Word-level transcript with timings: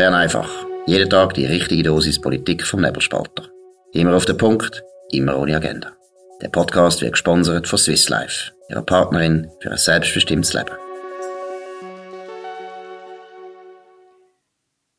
Bern 0.00 0.14
einfach. 0.14 0.48
Jeden 0.86 1.10
Tag 1.10 1.34
die 1.34 1.44
richtige 1.44 1.82
Dosis 1.82 2.18
Politik 2.18 2.64
vom 2.64 2.80
Nebelspalter. 2.80 3.50
Immer 3.92 4.16
auf 4.16 4.24
den 4.24 4.38
Punkt, 4.38 4.82
immer 5.10 5.38
ohne 5.38 5.54
Agenda. 5.54 5.92
Der 6.40 6.48
Podcast 6.48 7.02
wird 7.02 7.12
gesponsert 7.12 7.68
von 7.68 7.78
Swiss 7.78 8.08
Life, 8.08 8.50
ihrer 8.70 8.80
Partnerin 8.80 9.50
für 9.60 9.70
ein 9.70 9.76
selbstbestimmtes 9.76 10.54
Leben. 10.54 10.70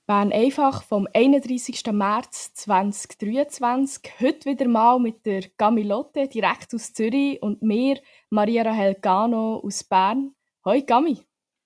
Bern 0.06 0.32
einfach 0.32 0.84
vom 0.84 1.08
31. 1.12 1.84
März 1.92 2.54
2023. 2.54 4.04
Heute 4.20 4.52
wieder 4.52 4.68
mal 4.68 5.00
mit 5.00 5.26
der 5.26 5.46
Gamilotte 5.58 6.28
direkt 6.28 6.76
aus 6.76 6.94
Zürich 6.94 7.42
und 7.42 7.64
mir, 7.64 7.98
Maria 8.30 8.62
Rahel 8.62 8.94
Gano 9.02 9.64
aus 9.66 9.84
Bern. 9.84 10.36
Hoi 10.64 10.82
Gami. 10.82 11.18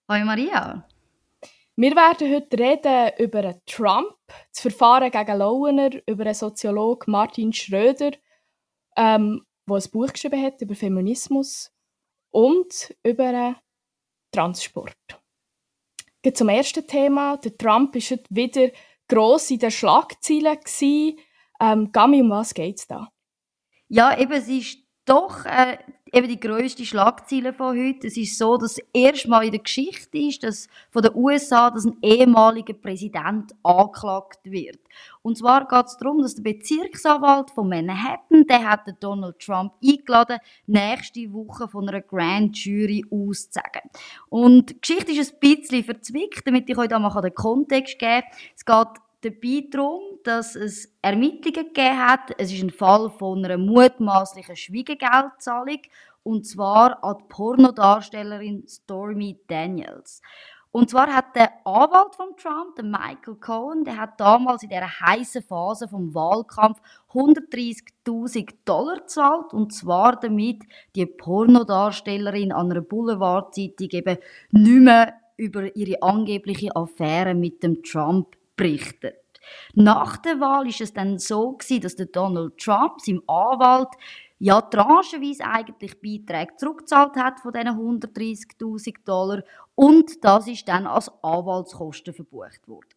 Hoi 0.10 0.24
Maria. 0.24 0.88
Wir 1.78 1.94
werden 1.94 2.34
heute 2.34 2.58
reden 2.58 3.12
über 3.20 3.54
Trump, 3.66 4.16
das 4.50 4.62
Verfahren 4.62 5.12
gegen 5.12 5.38
Launer, 5.38 5.90
über 6.08 6.24
den 6.24 6.34
Soziologen 6.34 7.12
Martin 7.12 7.52
Schröder, 7.52 8.12
ähm, 8.96 9.46
der 9.68 9.76
ein 9.76 9.92
Buch 9.92 10.08
geschrieben 10.08 10.42
hat 10.42 10.62
über 10.62 10.74
Feminismus 10.74 11.74
und 12.32 12.96
über 13.04 13.60
Transsport. 14.32 14.96
Geht 16.22 16.38
zum 16.38 16.48
ersten 16.48 16.88
Thema. 16.88 17.36
Der 17.38 17.58
Trump 17.58 17.94
war 17.94 18.02
heute 18.02 18.23
wieder 18.30 18.70
gross 19.10 19.52
in 19.52 19.60
den 19.60 19.72
Schlagzeilen. 19.72 20.60
Ähm, 21.60 21.92
Gami, 21.92 22.22
um 22.22 22.30
was 22.30 22.54
geht 22.54 22.80
es 22.80 22.88
da? 22.88 23.12
Ja, 23.90 24.18
eben, 24.18 24.32
es 24.32 24.48
ist 24.48 24.80
doch 25.06 25.46
äh, 25.46 25.78
eben 26.16 26.30
die 26.30 26.40
grösste 26.40 26.86
Schlagzeile 26.86 27.52
von 27.52 27.78
heute. 27.78 28.08
Es 28.08 28.16
ist 28.16 28.38
so, 28.38 28.56
dass 28.58 28.78
erstmal 28.94 29.46
in 29.46 29.52
der 29.52 29.60
Geschichte 29.60 30.18
ist, 30.18 30.44
dass 30.44 30.70
von 30.90 31.02
den 31.02 31.14
USA, 31.14 31.70
dass 31.70 31.86
ein 31.86 31.98
ehemaliger 32.02 32.73
Präsident 32.73 33.53
angeklagt 33.64 34.39
wird. 34.45 34.80
Und 35.22 35.38
zwar 35.38 35.67
geht 35.67 35.88
es 35.88 35.98
darum, 35.98 36.22
dass 36.22 36.36
der 36.36 36.44
Bezirksanwalt 36.44 37.52
von 37.52 37.67
Manhattan, 37.67 38.48
der 38.48 38.64
hat 38.64 38.86
Donald 39.02 39.39
Trump 39.39 39.73
eingeladen, 39.84 40.38
nächste 40.67 41.34
Woche 41.34 41.67
von 41.67 41.89
einer 41.89 42.02
Grand 42.02 42.58
Jury 42.58 43.04
auszusagen. 43.11 43.82
Und 44.30 44.70
die 44.70 44.80
Geschichte 44.80 45.11
ist 45.11 45.34
ein 45.34 45.39
bisschen 45.42 45.84
verzwickt, 45.84 46.48
damit 46.48 46.70
ich 46.70 46.78
euch 46.78 46.88
da 46.88 46.98
mal 46.98 47.22
den 47.22 47.36
Kontext 47.36 48.00
geben 48.00 48.22
kann. 48.22 48.39
Es 48.56 48.64
geht 48.64 49.05
dabei 49.26 49.68
darum, 49.72 50.02
dass 50.23 50.56
es 50.56 50.94
Ermittlungen 51.02 51.73
gegeben 51.73 51.98
hat. 51.98 52.31
Es 52.38 52.54
ist 52.54 52.62
ein 52.62 52.70
Fall 52.70 53.09
von 53.09 53.44
einer 53.44 53.58
mutmaßlichen 53.58 54.56
Schwiegergeldzahlung 54.56 55.82
und 56.23 56.45
zwar 56.45 57.04
an 57.04 57.17
die 57.20 57.23
Pornodarstellerin 57.28 58.66
Stormy 58.67 59.40
Daniels. 59.48 60.22
Und 60.72 60.90
zwar 60.90 61.08
hat 61.08 61.36
der 61.38 61.66
Anwalt 61.66 62.16
von 62.16 62.36
Trump, 62.36 62.76
der 62.76 62.84
Michael 62.84 63.36
Cohen, 63.40 63.86
der 63.86 63.98
hat 63.98 64.20
damals 64.20 64.62
in 64.62 64.70
dieser 64.70 65.00
heißen 65.00 65.42
Phase 65.42 65.88
vom 65.88 66.14
Wahlkampf 66.14 66.82
130.000 67.14 68.54
Dollar 68.66 68.98
gezahlt 68.98 69.54
und 69.54 69.73
zwar 69.73 70.20
damit 70.20 70.64
die 70.95 71.06
Pornodarstellerin 71.06 72.52
an 72.52 72.72
einer 72.72 72.82
Boulevardzeitung 72.82 73.88
eben 73.89 74.17
nicht 74.52 74.82
mehr 74.82 75.14
über 75.38 75.73
ihre 75.76 76.02
angebliche 76.02 76.76
Affäre 76.76 77.34
mit 77.34 77.64
dem 77.64 77.82
Trump 77.82 78.36
berichtet. 78.56 79.16
Nach 79.73 80.17
der 80.17 80.39
Wahl 80.39 80.67
ist 80.67 80.81
es 80.81 80.94
dann 80.94 81.20
so 81.20 81.53
gewesen, 81.53 81.81
dass 81.81 81.95
der 81.95 82.08
Donald 82.08 82.58
Trump 82.58 83.00
seinem 83.02 83.22
Anwalt 83.28 83.89
ja 84.39 84.61
tranchenweise 84.61 85.45
eigentlich 85.45 86.02
Beiträge 86.02 86.56
zurückgezahlt 86.58 87.16
hat 87.16 87.39
von 87.39 87.53
diesen 87.53 87.70
130.000 87.70 88.95
Dollar 89.06 89.44
und 89.76 90.23
das 90.23 90.48
ist 90.48 90.67
dann 90.67 90.88
als 90.88 91.11
Anwaltskosten 91.23 92.14
verbucht 92.14 92.67
worden. 92.67 92.95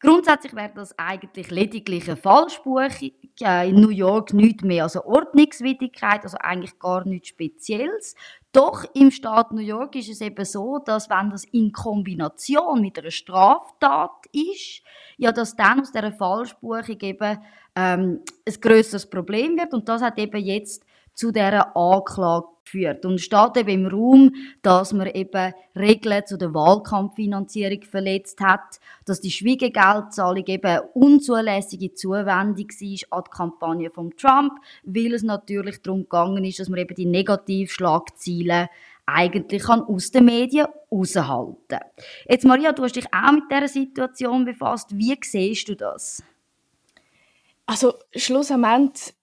Grundsätzlich 0.00 0.54
wäre 0.54 0.72
das 0.74 0.98
eigentlich 0.98 1.50
lediglich 1.50 2.06
eine 2.06 2.16
Falschbuchung 2.16 3.10
in 3.40 3.80
New 3.80 3.90
York 3.90 4.32
nicht 4.32 4.62
mehr. 4.62 4.84
Als 4.84 4.96
eine 4.96 5.06
Ordnungswidrigkeit, 5.06 6.22
also 6.24 6.36
eigentlich 6.40 6.78
gar 6.78 7.06
nichts 7.06 7.28
Spezielles. 7.28 8.14
Doch 8.52 8.84
im 8.94 9.10
Staat 9.10 9.52
New 9.52 9.60
York 9.60 9.96
ist 9.96 10.08
es 10.08 10.20
eben 10.20 10.44
so, 10.44 10.78
dass 10.78 11.10
wenn 11.10 11.30
das 11.30 11.44
in 11.44 11.72
Kombination 11.72 12.80
mit 12.80 12.98
einer 12.98 13.10
Straftat 13.10 14.26
ist, 14.32 14.82
ja, 15.18 15.32
dass 15.32 15.56
dann 15.56 15.80
aus 15.80 15.92
dieser 15.92 16.12
Falschbuchung 16.12 17.00
eben 17.00 17.38
ähm, 17.74 18.20
ein 18.46 18.60
grösseres 18.60 19.08
Problem 19.08 19.58
wird. 19.58 19.74
Und 19.74 19.88
das 19.88 20.00
hat 20.00 20.18
eben 20.18 20.42
jetzt 20.42 20.84
zu 21.12 21.32
dieser 21.32 21.76
Anklage 21.76 22.55
geführt. 22.66 23.06
Und 23.06 23.20
steht 23.20 23.56
eben 23.56 23.68
im 23.68 23.86
Raum, 23.86 24.34
dass 24.60 24.92
man 24.92 25.06
eben 25.06 25.54
Regeln 25.74 26.26
zu 26.26 26.36
der 26.36 26.52
Wahlkampffinanzierung 26.52 27.82
verletzt 27.82 28.40
hat, 28.40 28.78
dass 29.06 29.20
die 29.20 29.30
Schwiegergeldzahlung 29.30 30.44
eben 30.46 30.80
unzulässige 30.92 31.94
Zuwendung 31.94 32.26
war 32.26 32.36
an 32.36 32.54
die 32.54 33.30
Kampagne 33.30 33.90
von 33.90 34.10
Trump, 34.16 34.52
weil 34.84 35.14
es 35.14 35.22
natürlich 35.22 35.80
darum 35.82 36.02
gegangen 36.02 36.44
ist, 36.44 36.58
dass 36.58 36.68
man 36.68 36.80
eben 36.80 36.94
die 36.94 37.06
Negativschlagziele 37.06 38.68
eigentlich 39.06 39.62
kann 39.62 39.82
aus 39.82 40.10
den 40.10 40.24
Medien 40.24 40.66
raushalten. 40.90 41.78
Jetzt 42.28 42.44
Maria, 42.44 42.72
du 42.72 42.82
hast 42.82 42.96
dich 42.96 43.06
auch 43.12 43.32
mit 43.32 43.44
dieser 43.50 43.68
Situation 43.68 44.44
befasst. 44.44 44.96
Wie 44.96 45.16
siehst 45.22 45.68
du 45.68 45.76
das? 45.76 46.24
Also 47.66 47.94
schlussendlich 48.14 49.14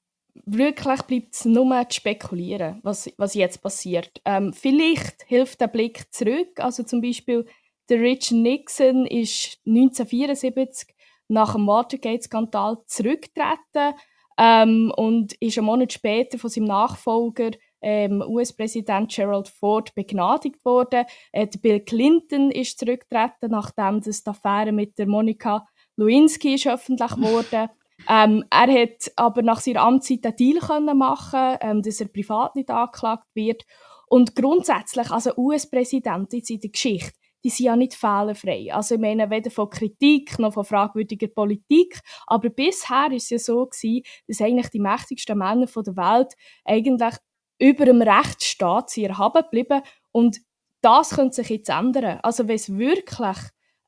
wirklich 0.45 1.01
bleibt 1.03 1.33
es 1.35 1.45
nur 1.45 1.89
zu 1.89 1.95
spekulieren, 1.95 2.79
was, 2.83 3.11
was 3.17 3.33
jetzt 3.33 3.61
passiert. 3.61 4.21
Ähm, 4.25 4.53
vielleicht 4.53 5.23
hilft 5.27 5.61
der 5.61 5.67
Blick 5.67 6.11
zurück. 6.11 6.59
Also 6.59 6.83
zum 6.83 7.01
Beispiel 7.01 7.45
der 7.89 7.99
Richard 7.99 8.41
Nixon 8.41 9.05
ist 9.05 9.59
1974 9.66 10.95
nach 11.27 11.53
dem 11.53 11.67
Watergate-Skandal 11.67 12.77
zurückgetreten 12.85 13.95
ähm, 14.38 14.91
und 14.95 15.33
ist 15.33 15.57
einen 15.57 15.67
Monat 15.67 15.94
später 15.94 16.38
von 16.38 16.50
seinem 16.50 16.65
Nachfolger 16.65 17.51
ähm, 17.81 18.23
US-Präsident 18.25 19.11
Gerald 19.11 19.50
Ford 19.50 19.94
begnadigt 19.94 20.63
worden. 20.63 21.05
Äh, 21.31 21.47
Bill 21.61 21.81
Clinton 21.81 22.50
ist 22.51 22.79
zurückgetreten, 22.79 23.51
nachdem 23.51 24.01
das 24.01 24.23
die 24.23 24.29
Affäre 24.29 24.71
mit 24.71 24.97
der 24.97 25.07
Monika 25.07 25.67
Lewinsky 25.97 26.55
ist 26.55 26.67
öffentlich 26.67 27.11
wurde. 27.17 27.69
Ähm, 28.09 28.43
er 28.49 28.81
hat 28.81 29.11
aber 29.15 29.41
nach 29.41 29.59
seiner 29.59 29.81
Amtszeit 29.81 30.25
einen 30.25 30.35
Deal 30.35 30.59
können 30.59 30.97
machen, 30.97 31.57
ähm, 31.61 31.81
dass 31.81 32.01
er 32.01 32.07
privat 32.07 32.55
nicht 32.55 32.69
angeklagt 32.69 33.27
wird. 33.33 33.63
Und 34.07 34.35
grundsätzlich, 34.35 35.09
also 35.11 35.31
US-Präsidenten 35.37 36.41
in 36.47 36.59
der 36.59 36.69
Geschichte, 36.69 37.13
die 37.43 37.49
sind 37.49 37.65
ja 37.65 37.75
nicht 37.75 37.93
fehlerfrei. 37.93 38.73
Also 38.73 38.95
ich 38.95 39.01
meine, 39.01 39.29
weder 39.29 39.51
von 39.51 39.69
Kritik 39.69 40.39
noch 40.39 40.53
von 40.53 40.63
fragwürdiger 40.63 41.27
Politik. 41.27 41.99
Aber 42.27 42.49
bisher 42.49 43.11
ist 43.11 43.23
es 43.23 43.29
ja 43.29 43.39
so 43.39 43.65
gewesen, 43.65 44.03
dass 44.27 44.41
eigentlich 44.41 44.69
die 44.69 44.79
mächtigsten 44.79 45.37
Männer 45.37 45.65
der 45.65 45.97
Welt 45.97 46.33
eigentlich 46.63 47.15
über 47.59 47.85
dem 47.85 48.01
Rechtsstaat 48.01 48.89
sind 48.89 49.05
erhaben 49.05 49.43
geblieben. 49.43 49.81
Und 50.11 50.39
das 50.81 51.11
könnte 51.11 51.35
sich 51.35 51.49
jetzt 51.49 51.69
ändern. 51.69 52.19
Also 52.23 52.47
wenn 52.47 52.55
es 52.55 52.77
wirklich, 52.77 53.37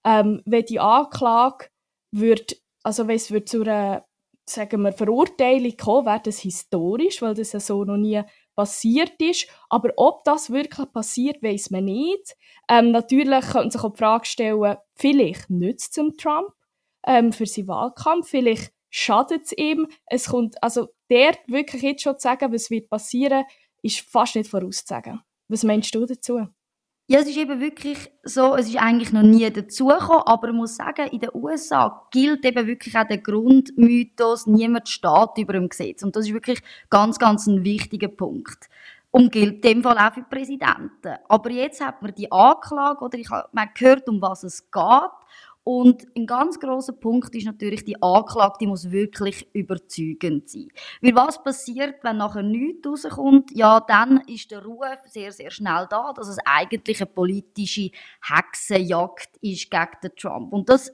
ähm, 0.03 0.41
wenn 0.45 0.65
die 0.65 0.79
Anklage 0.79 1.67
wird 2.11 2.55
also 2.85 3.07
wenn 3.07 3.15
es 3.15 3.33
zu 3.45 3.61
einer 3.61 4.05
sagen 4.47 4.83
wir, 4.83 4.93
Verurteilung 4.93 5.75
kommen, 5.75 6.05
wäre 6.05 6.21
das 6.23 6.39
historisch, 6.39 7.21
weil 7.21 7.33
das 7.33 7.51
ja 7.53 7.59
so 7.59 7.83
noch 7.83 7.97
nie 7.97 8.21
passiert 8.55 9.19
ist. 9.19 9.47
Aber 9.69 9.91
ob 9.97 10.23
das 10.23 10.51
wirklich 10.51 10.91
passiert, 10.93 11.41
weiß 11.41 11.71
man 11.71 11.85
nicht. 11.85 12.35
Ähm, 12.69 12.91
natürlich 12.91 13.43
könnte 13.47 13.71
sich 13.71 13.83
auch 13.83 13.93
die 13.93 13.97
Frage 13.97 14.25
stellen, 14.25 14.75
vielleicht 14.93 15.49
nützt 15.49 15.97
es 15.97 16.17
Trump 16.17 16.49
ähm, 17.07 17.33
für 17.33 17.47
seinen 17.47 17.69
Wahlkampf, 17.69 18.29
vielleicht 18.29 18.71
schadet 18.91 19.45
es 19.45 19.57
ihm. 19.57 19.87
Es 20.05 20.27
kommt, 20.27 20.61
also 20.61 20.89
der 21.09 21.35
wirklich 21.47 21.81
jetzt 21.81 22.03
schon 22.03 22.19
zu 22.19 22.21
sagen, 22.21 22.53
was 22.53 22.69
wird 22.69 22.89
passieren, 22.89 23.45
ist 23.81 24.01
fast 24.01 24.35
nicht 24.35 24.49
vorauszusagen. 24.49 25.21
Was 25.47 25.63
meinst 25.63 25.93
du 25.95 26.05
dazu? 26.05 26.47
Ja, 27.07 27.19
es 27.19 27.27
ist 27.27 27.37
eben 27.37 27.59
wirklich 27.59 28.11
so, 28.23 28.55
es 28.55 28.67
ist 28.67 28.77
eigentlich 28.77 29.13
noch 29.13 29.21
nie 29.21 29.47
dazugekommen, 29.51 30.23
aber 30.25 30.47
man 30.47 30.55
muss 30.57 30.75
sagen, 30.75 31.07
in 31.11 31.19
den 31.19 31.29
USA 31.35 32.07
gilt 32.09 32.43
eben 32.43 32.65
wirklich 32.65 32.97
auch 32.97 33.07
der 33.07 33.19
Grundmythos, 33.19 34.47
niemand 34.47 34.89
steht 34.89 35.37
über 35.37 35.53
dem 35.53 35.69
Gesetz. 35.69 36.01
Und 36.01 36.15
das 36.15 36.25
ist 36.25 36.33
wirklich 36.33 36.63
ganz, 36.89 37.19
ganz 37.19 37.45
ein 37.45 37.63
wichtiger 37.63 38.07
Punkt. 38.07 38.69
Und 39.11 39.31
gilt 39.31 39.57
in 39.57 39.61
dem 39.61 39.83
Fall 39.83 39.99
auch 39.99 40.15
für 40.15 40.21
die 40.21 40.35
Präsidenten. 40.35 41.15
Aber 41.29 41.51
jetzt 41.51 41.79
hat 41.79 42.01
man 42.01 42.15
die 42.15 42.31
Anklage, 42.31 43.05
oder 43.05 43.19
ich 43.19 43.29
habe, 43.29 43.49
man 43.51 43.69
gehört, 43.75 44.09
um 44.09 44.19
was 44.19 44.43
es 44.43 44.71
geht. 44.71 45.11
Und 45.65 46.05
ein 46.15 46.27
ganz 46.27 46.59
großer 46.59 46.93
Punkt 46.93 47.33
ist 47.33 47.47
natürlich, 47.47 47.83
die 47.83 47.99
Anklage 47.99 48.57
die 48.61 48.67
muss 48.67 48.91
wirklich 48.91 49.47
überzeugend 49.51 50.47
sein. 50.47 50.67
Weil 51.01 51.15
was 51.15 51.43
passiert, 51.43 51.95
wenn 52.03 52.17
nachher 52.17 52.43
nichts 52.43 52.87
rauskommt? 52.87 53.49
Ja, 53.51 53.79
dann 53.79 54.21
ist 54.27 54.51
der 54.51 54.63
Ruf 54.63 54.85
sehr, 55.05 55.31
sehr 55.31 55.49
schnell 55.49 55.87
da, 55.89 56.13
dass 56.15 56.27
es 56.27 56.37
eigentlich 56.45 57.01
eine 57.01 57.09
politische 57.09 57.89
Hexenjagd 58.21 59.37
ist 59.41 59.71
gegen 59.71 59.97
den 60.03 60.15
Trump. 60.15 60.53
Und 60.53 60.69
das 60.69 60.93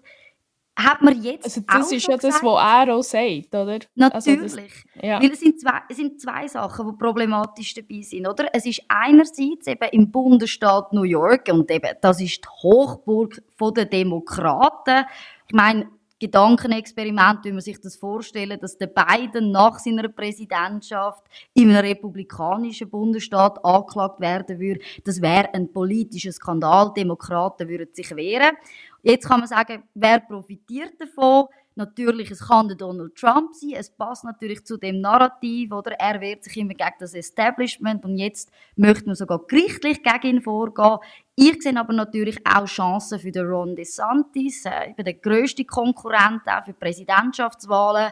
hat 0.75 1.01
man 1.01 1.21
jetzt 1.21 1.45
Also 1.45 1.61
das 1.61 1.87
auch 1.87 1.91
ist 1.91 2.03
schon 2.03 2.11
ja 2.13 2.17
das, 2.17 2.25
gesagt. 2.35 2.43
was 2.43 2.87
er 2.87 2.95
auch 2.95 3.03
sagt, 3.03 3.55
oder? 3.55 3.79
Also 4.13 4.35
das, 4.35 4.55
Natürlich. 4.55 4.83
ja. 5.01 5.21
Weil 5.21 5.31
es 5.31 5.39
sind, 5.39 5.59
zwei, 5.59 5.81
es 5.89 5.97
sind 5.97 6.21
zwei 6.21 6.47
Sachen, 6.47 6.89
die 6.89 6.97
problematisch 6.97 7.73
dabei 7.73 8.01
sind, 8.01 8.27
oder? 8.27 8.47
Es 8.53 8.65
ist 8.65 8.81
einerseits 8.87 9.67
eben 9.67 9.89
im 9.91 10.11
Bundesstaat 10.11 10.93
New 10.93 11.03
York 11.03 11.49
und 11.51 11.69
eben, 11.69 11.91
das 12.01 12.21
ist 12.21 12.43
die 12.43 12.49
Hochburg 12.63 13.41
der 13.75 13.85
Demokraten. 13.85 15.05
Ich 15.47 15.53
meine, 15.53 15.87
Gedankenexperiment, 16.21 17.43
wie 17.45 17.51
man 17.51 17.61
sich 17.61 17.81
das 17.81 17.95
vorstellen, 17.95 18.59
dass 18.59 18.77
der 18.77 18.85
Biden 18.85 19.51
nach 19.51 19.79
seiner 19.79 20.07
Präsidentschaft 20.07 21.23
in 21.55 21.71
einem 21.71 21.79
republikanischen 21.83 22.91
Bundesstaat 22.91 23.65
angeklagt 23.65 24.19
werden 24.19 24.59
würde, 24.59 24.81
das 25.03 25.19
wäre 25.19 25.51
ein 25.55 25.73
politischer 25.73 26.31
Skandal. 26.31 26.93
Demokraten 26.95 27.67
würden 27.67 27.89
sich 27.91 28.15
wehren. 28.15 28.55
Jetzt 29.01 29.27
kann 29.27 29.39
man 29.39 29.47
sagen, 29.47 29.83
wer 29.93 30.19
profitiert 30.19 30.93
davon? 30.99 31.47
Natürlich, 31.75 32.29
es 32.29 32.45
kann 32.45 32.67
der 32.67 32.75
Donald 32.75 33.15
Trump 33.15 33.55
sein. 33.55 33.71
Es 33.75 33.89
passt 33.89 34.25
natürlich 34.25 34.65
zu 34.65 34.75
dem 34.77 34.99
Narrativ, 34.99 35.71
oder? 35.71 35.93
Er 35.93 36.19
wehrt 36.19 36.43
sich 36.43 36.57
immer 36.57 36.73
gegen 36.73 36.91
das 36.99 37.13
Establishment 37.13 38.03
und 38.03 38.17
jetzt 38.17 38.51
möchte 38.75 39.05
man 39.05 39.15
sogar 39.15 39.39
gerichtlich 39.47 40.03
gegen 40.03 40.35
ihn 40.35 40.41
vorgehen. 40.41 40.97
Ich 41.35 41.61
sehe 41.63 41.77
aber 41.77 41.93
natürlich 41.93 42.45
auch 42.45 42.65
Chancen 42.65 43.19
für 43.19 43.31
den 43.31 43.47
Ron 43.47 43.75
DeSantis, 43.75 44.65
äh, 44.65 44.93
der 45.01 45.13
grösste 45.13 45.63
Konkurrent 45.63 46.41
auch 46.45 46.65
für 46.65 46.73
Präsidentschaftswahlen, 46.73 48.11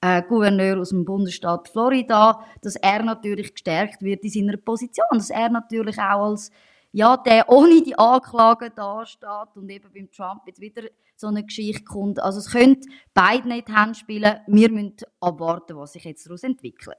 äh, 0.00 0.22
Gouverneur 0.22 0.78
aus 0.78 0.90
dem 0.90 1.04
Bundesstaat 1.04 1.68
Florida, 1.68 2.44
dass 2.62 2.76
er 2.76 3.02
natürlich 3.02 3.52
gestärkt 3.52 4.02
wird 4.02 4.22
in 4.22 4.30
seiner 4.30 4.56
Position, 4.56 5.08
dass 5.10 5.30
er 5.30 5.50
natürlich 5.50 5.98
auch 5.98 6.30
als 6.30 6.52
ja, 6.92 7.16
der 7.16 7.48
ohne 7.48 7.82
die 7.82 7.98
Anklagen 7.98 8.72
dasteht 8.74 9.56
und 9.56 9.68
eben 9.70 9.92
beim 9.92 10.10
Trump 10.10 10.42
jetzt 10.46 10.60
wieder 10.60 10.82
so 11.16 11.28
eine 11.28 11.44
Geschichte 11.44 11.84
kommt. 11.84 12.20
Also 12.20 12.38
es 12.38 12.50
könnte 12.50 12.88
beide 13.14 13.48
nicht 13.48 13.68
spielen. 13.96 14.40
Wir 14.46 14.70
müssen 14.70 14.96
abwarten, 15.20 15.76
was 15.76 15.92
sich 15.92 16.04
jetzt 16.04 16.26
daraus 16.26 16.42
entwickelt. 16.42 16.96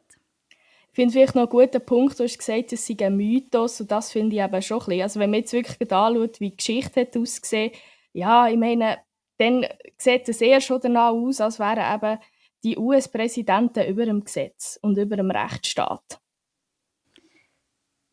Ich 0.93 0.95
finde 0.95 1.13
vielleicht 1.13 1.35
noch 1.35 1.43
einen 1.43 1.49
guten 1.49 1.85
Punkt, 1.85 2.19
du 2.19 2.25
hast 2.25 2.37
gesagt, 2.37 2.73
es 2.73 2.85
sei 2.85 2.97
ein 2.99 3.15
Mythos 3.15 3.79
und 3.79 3.91
das 3.91 4.11
finde 4.11 4.35
ich 4.35 4.41
eben 4.41 4.61
schon 4.61 4.79
ein 4.79 4.85
bisschen. 4.85 5.01
Also 5.01 5.19
wenn 5.21 5.31
man 5.31 5.39
jetzt 5.39 5.53
wirklich 5.53 5.91
anschaut, 5.91 6.39
wie 6.41 6.49
die 6.49 6.57
Geschichte 6.57 7.01
hat 7.01 7.15
ausgesehen, 7.15 7.71
ja, 8.11 8.47
ich 8.49 8.57
meine, 8.57 8.97
dann 9.37 9.65
sieht 9.97 10.27
es 10.27 10.41
eher 10.41 10.59
schon 10.59 10.81
danach 10.81 11.11
aus, 11.11 11.39
als 11.39 11.59
wären 11.59 11.95
eben 11.95 12.19
die 12.63 12.77
US-Präsidenten 12.77 13.87
über 13.87 14.05
dem 14.05 14.23
Gesetz 14.23 14.77
und 14.81 14.97
über 14.97 15.15
dem 15.15 15.31
Rechtsstaat. 15.31 16.20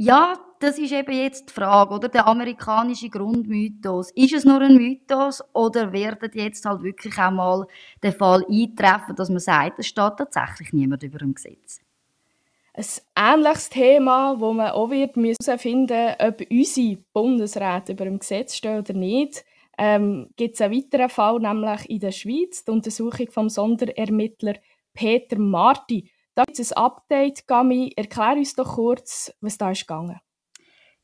Ja, 0.01 0.35
das 0.61 0.79
ist 0.79 0.93
eben 0.93 1.13
jetzt 1.13 1.49
die 1.49 1.53
Frage, 1.55 1.93
oder? 1.93 2.09
Der 2.09 2.29
amerikanische 2.29 3.09
Grundmythos. 3.09 4.13
Ist 4.13 4.33
es 4.33 4.45
nur 4.45 4.61
ein 4.61 4.77
Mythos 4.77 5.43
oder 5.53 5.93
wird 5.93 6.37
jetzt 6.37 6.65
halt 6.65 6.85
wirklich 6.85 7.19
auch 7.19 7.33
mal 7.33 7.67
der 8.01 8.13
Fall 8.13 8.45
eintreffen, 8.49 9.17
dass 9.17 9.29
man 9.29 9.41
sagt, 9.41 9.81
es 9.81 9.89
steht 9.89 10.17
tatsächlich 10.17 10.73
niemand 10.73 11.03
über 11.03 11.19
dem 11.19 11.35
Gesetz? 11.35 11.81
Ein 12.75 12.85
ähnliches 13.17 13.71
Thema, 13.71 14.39
wo 14.39 14.53
man 14.53 14.71
auch 14.71 14.89
wird 14.91 15.17
herausfinden 15.17 16.15
ob 16.21 16.43
unsere 16.49 16.99
Bundesräte 17.13 17.93
über 17.93 18.05
dem 18.05 18.21
Gesetz 18.21 18.55
stehen 18.55 18.79
oder 18.79 18.95
nicht, 18.95 19.45
ähm, 19.79 20.29
gibt 20.37 20.55
es 20.55 20.61
einen 20.61 20.77
weiteren 20.77 21.09
Fall, 21.09 21.41
nämlich 21.41 21.91
in 21.91 21.99
der 21.99 22.13
Schweiz, 22.13 22.65
die 22.65 22.71
Untersuchung 22.71 23.31
vom 23.33 23.49
Sonderermittler 23.49 24.55
Peter 24.95 25.39
Marti. 25.39 26.09
Da 26.39 26.45
gibt 26.45 26.61
es 26.61 26.73
ein 26.73 26.85
Update, 26.85 27.49
Gami. 27.49 27.93
Erklär 27.97 28.37
uns 28.37 28.55
doch 28.55 28.77
kurz, 28.77 29.33
was 29.41 29.59
da 29.59 29.73
ist 29.73 29.89
gegangen. 29.89 30.21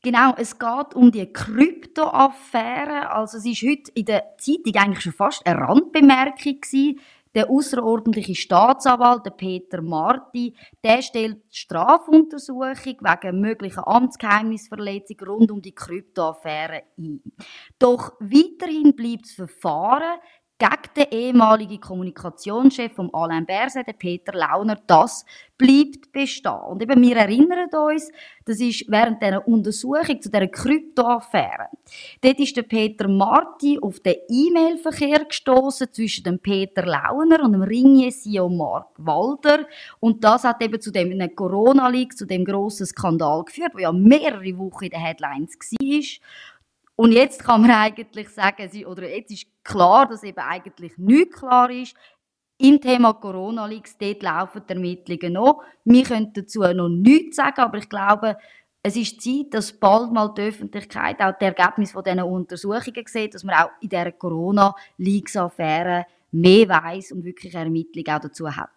Genau, 0.01 0.33
es 0.37 0.57
geht 0.57 0.95
um 0.95 1.11
die 1.11 1.25
Kryptoaffäre. 1.25 3.11
Also 3.11 3.39
es 3.39 3.45
ist 3.45 3.61
heute 3.61 3.91
in 3.95 4.05
der 4.05 4.37
Zeitung 4.37 4.75
eigentlich 4.75 5.01
schon 5.01 5.11
fast 5.11 5.45
eine 5.45 5.59
Randbemerkung 5.59 6.61
gewesen. 6.61 7.01
Der 7.35 7.49
außerordentliche 7.49 8.33
Staatsanwalt, 8.33 9.23
Peter 9.35 9.81
Marti, 9.81 10.55
der 10.81 11.01
stellt 11.01 11.43
Strafuntersuchung 11.51 12.95
wegen 13.01 13.41
möglicher 13.41 13.85
Amtsgeheimnisverletzung 13.85 15.17
rund 15.27 15.51
um 15.51 15.61
die 15.61 15.75
Kryptoaffäre 15.75 16.83
ein. 16.97 17.21
Doch 17.77 18.13
weiterhin 18.21 18.95
bleibt 18.95 19.25
das 19.25 19.33
Verfahren 19.33 20.17
gegen 20.57 20.93
den 20.95 21.11
ehemaligen 21.11 21.81
Kommunikationschef 21.81 22.93
von 22.93 23.13
Alain 23.13 23.45
Berset, 23.45 23.87
den 23.87 23.97
Peter 23.97 24.33
Launer, 24.33 24.79
das 24.87 25.25
bleibt 25.57 26.11
bestehen. 26.11 26.53
Und 26.69 26.81
eben, 26.81 27.01
wir 27.01 27.17
erinnern 27.17 27.69
uns, 27.69 28.09
das 28.45 28.59
ist 28.59 28.85
während 28.89 29.21
dieser 29.21 29.45
Untersuchung 29.47 30.21
zu 30.21 30.29
dieser 30.29 30.47
Kryptoaffäre. 30.47 31.67
Dort 32.21 32.39
ist 32.39 32.55
der 32.55 32.63
Peter 32.63 33.07
Marti 33.07 33.79
auf 33.81 33.99
den 33.99 34.15
E-Mail-Verkehr 34.29 35.25
gestoßen 35.25 35.91
zwischen 35.91 36.23
dem 36.23 36.39
Peter 36.39 36.85
Launer 36.85 37.43
und 37.43 37.53
dem 37.53 37.63
Ringier-CEO 37.63 38.49
Mark 38.49 38.91
Walder. 38.97 39.65
Und 39.99 40.23
das 40.23 40.43
hat 40.43 40.61
eben 40.63 40.79
zu 40.79 40.91
dem 40.91 41.35
Corona-Leak, 41.35 42.17
zu 42.17 42.25
dem 42.25 42.45
grossen 42.45 42.85
Skandal 42.85 43.43
geführt, 43.43 43.73
der 43.73 43.81
ja 43.81 43.91
mehrere 43.91 44.57
Wochen 44.57 44.85
in 44.85 44.91
den 44.91 45.01
Headlines 45.01 45.57
war. 45.59 46.54
Und 46.95 47.11
jetzt 47.11 47.43
kann 47.43 47.61
man 47.61 47.71
eigentlich 47.71 48.29
sagen, 48.29 48.69
oder 48.85 49.09
jetzt 49.09 49.31
ist 49.31 49.47
klar, 49.63 50.07
dass 50.07 50.23
eben 50.23 50.39
eigentlich 50.39 50.97
nicht 50.97 51.33
klar 51.33 51.69
ist. 51.69 51.95
Im 52.57 52.79
Thema 52.79 53.13
Corona-Leaks, 53.13 53.97
dort 53.97 54.23
laufen 54.23 54.61
die 54.67 54.73
Ermittlungen 54.73 55.33
noch. 55.33 55.61
Wir 55.83 56.03
können 56.03 56.31
dazu 56.33 56.61
noch 56.61 56.87
nichts 56.87 57.35
sagen, 57.35 57.59
aber 57.59 57.79
ich 57.79 57.89
glaube, 57.89 58.37
es 58.81 58.95
ist 58.95 59.19
Zeit, 59.19 59.47
dass 59.51 59.73
bald 59.73 60.13
mal 60.13 60.33
die 60.33 60.43
Öffentlichkeit 60.43 61.19
auch 61.19 61.33
die 61.37 61.45
Ergebnisse 61.45 61.93
von 61.93 62.03
diesen 62.03 62.21
Untersuchungen 62.21 63.03
sieht, 63.07 63.33
dass 63.33 63.43
man 63.43 63.55
auch 63.55 63.71
in 63.81 63.89
dieser 63.89 64.11
Corona-Leaks-Affäre 64.13 66.05
mehr 66.31 66.69
weiß 66.69 67.11
und 67.11 67.25
wirklich 67.25 67.53
Ermittlungen 67.55 68.09
auch 68.09 68.21
dazu 68.21 68.55
hat. 68.55 68.69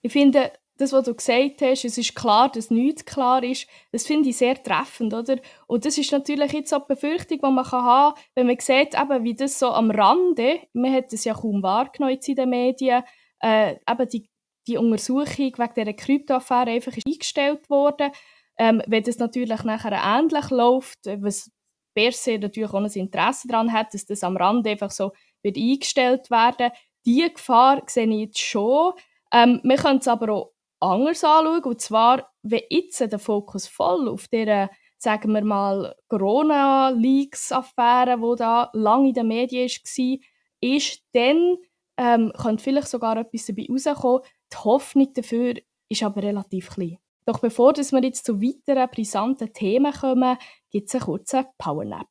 Ich 0.00 0.12
finde, 0.12 0.52
das, 0.80 0.92
was 0.92 1.04
du 1.04 1.14
gesagt 1.14 1.62
hast, 1.62 1.84
es 1.84 1.98
ist 1.98 2.14
klar, 2.14 2.50
dass 2.50 2.70
nichts 2.70 3.04
klar 3.04 3.42
ist, 3.42 3.66
das 3.92 4.06
finde 4.06 4.30
ich 4.30 4.38
sehr 4.38 4.60
treffend, 4.62 5.12
oder? 5.12 5.36
Und 5.66 5.84
das 5.84 5.98
ist 5.98 6.12
natürlich 6.12 6.52
jetzt 6.52 6.72
auch 6.72 6.86
die 6.86 6.94
Befürchtung, 6.94 7.38
die 7.38 7.50
man 7.50 7.70
haben 7.70 8.14
kann, 8.14 8.24
wenn 8.34 8.46
man 8.46 8.58
sieht, 8.58 8.94
eben, 8.94 9.24
wie 9.24 9.34
das 9.34 9.58
so 9.58 9.68
am 9.68 9.90
Rande, 9.90 10.60
man 10.72 10.92
hat 10.92 11.12
es 11.12 11.24
ja 11.24 11.34
kaum 11.34 11.62
wahrgenommen 11.62 12.18
in 12.24 12.34
den 12.34 12.50
Medien, 12.50 13.02
äh, 13.40 13.72
eben 13.72 14.08
die, 14.08 14.28
die 14.66 14.76
Untersuchung 14.76 15.52
wegen 15.56 15.74
dieser 15.76 15.92
Kryptoaffäre 15.92 16.70
einfach 16.70 16.96
ist 16.96 17.06
eingestellt 17.06 17.68
worden. 17.68 18.12
Ähm, 18.58 18.82
wenn 18.86 19.02
das 19.02 19.18
natürlich 19.18 19.62
nachher 19.64 19.92
ähnlich 19.92 20.50
läuft, 20.50 20.98
was 21.06 21.50
per 21.94 22.12
natürlich 22.38 22.70
auch 22.70 22.74
ein 22.74 22.86
Interesse 22.86 23.48
daran 23.48 23.72
hat, 23.72 23.94
dass 23.94 24.06
das 24.06 24.22
am 24.22 24.36
Rande 24.36 24.70
einfach 24.70 24.90
so 24.90 25.12
wird 25.42 25.56
eingestellt 25.56 26.30
werden, 26.30 26.70
diese 27.04 27.30
Gefahr 27.30 27.82
sehe 27.86 28.06
ich 28.06 28.20
jetzt 28.20 28.38
schon. 28.38 28.92
Ähm, 29.32 29.60
wir 29.64 29.76
können 29.76 29.98
es 29.98 30.08
aber 30.08 30.32
auch 30.32 30.52
anders 30.80 31.24
anschauen. 31.24 31.64
Und 31.64 31.80
zwar, 31.80 32.30
wenn 32.42 32.60
jetzt 32.70 33.00
der 33.00 33.18
Fokus 33.18 33.66
voll 33.66 34.08
auf 34.08 34.28
dieser, 34.28 34.70
sagen 34.98 35.32
wir 35.32 35.44
mal, 35.44 35.96
Corona-Leaks-Affäre, 36.08 38.18
die 38.18 38.36
da 38.38 38.70
lange 38.72 39.08
in 39.08 39.14
den 39.14 39.28
Medien 39.28 39.68
war, 39.68 40.18
ist, 40.60 41.02
dann 41.12 41.56
ähm, 41.96 42.32
könnte 42.36 42.62
vielleicht 42.62 42.88
sogar 42.88 43.16
etwas 43.16 43.46
dabei 43.46 43.66
rauskommen. 43.70 44.20
Die 44.52 44.56
Hoffnung 44.56 45.12
dafür 45.14 45.54
ist 45.88 46.02
aber 46.02 46.22
relativ 46.22 46.70
klein. 46.70 46.98
Doch 47.26 47.38
bevor 47.38 47.76
wir 47.76 48.02
jetzt 48.02 48.24
zu 48.24 48.40
weiteren 48.40 48.88
brisanten 48.90 49.52
Themen 49.52 49.92
kommen, 49.92 50.36
gibt 50.70 50.88
es 50.88 50.94
einen 50.94 51.04
kurzen 51.04 51.44
Powernap. 51.58 52.08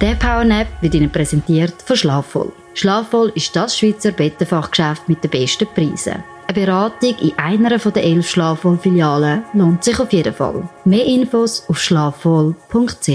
Der 0.00 0.14
Powernap 0.16 0.66
wird 0.80 0.94
Ihnen 0.94 1.10
präsentiert 1.10 1.80
von 1.82 1.96
Schlafvoll. 1.96 2.52
Schlafvoll 2.76 3.30
ist 3.36 3.54
das 3.54 3.78
Schweizer 3.78 4.10
Bettenfachgeschäft 4.10 5.08
mit 5.08 5.22
den 5.22 5.30
besten 5.30 5.68
Preisen. 5.68 6.24
Eine 6.48 6.54
Beratung 6.54 7.16
in 7.20 7.38
einer 7.38 7.78
der 7.78 8.02
elf 8.02 8.28
Schlafvoll-Filialen 8.28 9.44
lohnt 9.54 9.84
sich 9.84 10.00
auf 10.00 10.12
jeden 10.12 10.34
Fall. 10.34 10.68
Mehr 10.84 11.04
Infos 11.04 11.68
auf 11.68 11.78
schlafvoll.ch. 11.78 13.08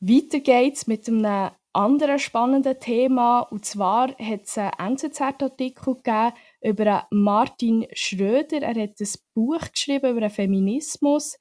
Weiter 0.00 0.40
geht's 0.40 0.88
mit 0.88 1.08
einem 1.08 1.50
anderen 1.72 2.18
spannenden 2.18 2.80
Thema. 2.80 3.42
Und 3.42 3.64
zwar 3.64 4.08
hat 4.18 4.42
es 4.44 4.58
einen 4.58 4.96
NZZ-Artikel 4.96 5.94
gegeben 5.94 6.32
über 6.62 7.06
Martin 7.10 7.86
Schröder. 7.92 8.60
Er 8.62 8.82
hat 8.82 9.00
ein 9.00 9.08
Buch 9.34 9.70
geschrieben 9.72 10.16
über 10.16 10.28
Feminismus. 10.30 11.38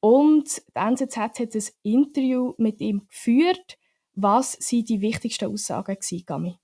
Und 0.00 0.62
die 0.74 0.80
NZZ 0.80 1.16
hat 1.18 1.38
ein 1.38 1.64
Interview 1.82 2.54
mit 2.56 2.80
ihm 2.80 3.06
geführt. 3.06 3.76
Was 4.22 4.58
waren 4.58 4.84
die 4.84 5.00
wichtigsten 5.00 5.50
Aussagen, 5.50 5.96
Gami? 6.26 6.58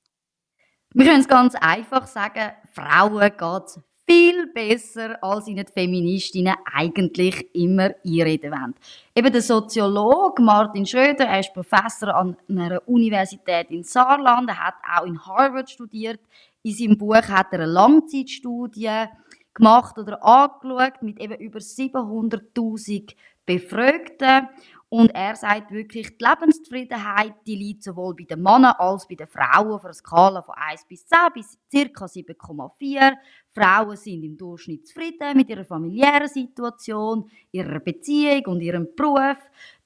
Wir 0.93 1.07
können 1.07 1.21
es 1.21 1.29
ganz 1.29 1.55
einfach 1.55 2.07
sagen, 2.07 2.53
Frauen 2.75 3.21
geht 3.21 3.83
viel 4.07 4.47
besser, 4.53 5.17
als 5.23 5.49
ihnen 5.49 5.65
die 5.65 5.73
Feministinnen 5.73 6.55
eigentlich 6.71 7.55
immer 7.55 7.95
einreden 8.05 8.53
wollen. 8.53 8.75
Eben 9.15 9.33
der 9.33 9.41
Soziologe 9.41 10.43
Martin 10.43 10.85
Schröder, 10.85 11.25
er 11.25 11.41
ist 11.41 11.55
Professor 11.55 12.15
an 12.15 12.37
einer 12.47 12.87
Universität 12.87 13.71
in 13.71 13.83
Saarland, 13.83 14.51
er 14.51 14.67
hat 14.67 14.75
auch 14.95 15.07
in 15.07 15.19
Harvard 15.25 15.71
studiert. 15.71 16.21
In 16.63 16.75
seinem 16.75 16.99
Buch 16.99 17.15
hat 17.15 17.53
er 17.53 17.61
eine 17.61 17.73
Langzeitstudie 17.73 19.07
gemacht 19.55 19.97
oder 19.97 20.23
angeschaut 20.23 21.01
mit 21.01 21.19
eben 21.21 21.37
über 21.37 21.59
700.000 21.59 23.15
Befragten. 23.47 24.49
Und 24.89 25.13
er 25.15 25.35
sagt 25.35 25.73
wirklich, 25.73 26.17
die 26.17 26.25
Lebenszufriedenheit, 26.25 27.35
die 27.45 27.57
liegt 27.57 27.83
sowohl 27.83 28.15
bei 28.15 28.23
den 28.23 28.41
Männern 28.41 28.75
als 28.79 29.09
bei 29.09 29.17
den 29.17 29.27
Frauen 29.27 29.73
auf 29.73 29.85
einer 29.85 29.95
Skala 29.95 30.43
von 30.43 30.55
1 30.55 30.85
bis 30.87 31.05
10 31.07 31.19
bis 31.35 31.59
ca. 31.93 32.05
7,4. 32.05 33.15
Frauen 33.53 33.97
sind 33.97 34.23
im 34.23 34.37
Durchschnitt 34.37 34.87
zufrieden 34.87 35.37
mit 35.37 35.51
ihrer 35.51 35.65
familiären 35.65 36.29
Situation, 36.29 37.29
ihrer 37.51 37.81
Beziehung 37.81 38.45
und 38.47 38.61
ihrem 38.61 38.89
Beruf. 38.95 39.39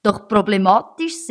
Doch 0.03 0.29
problematisch 0.29 1.15
ist 1.15 1.31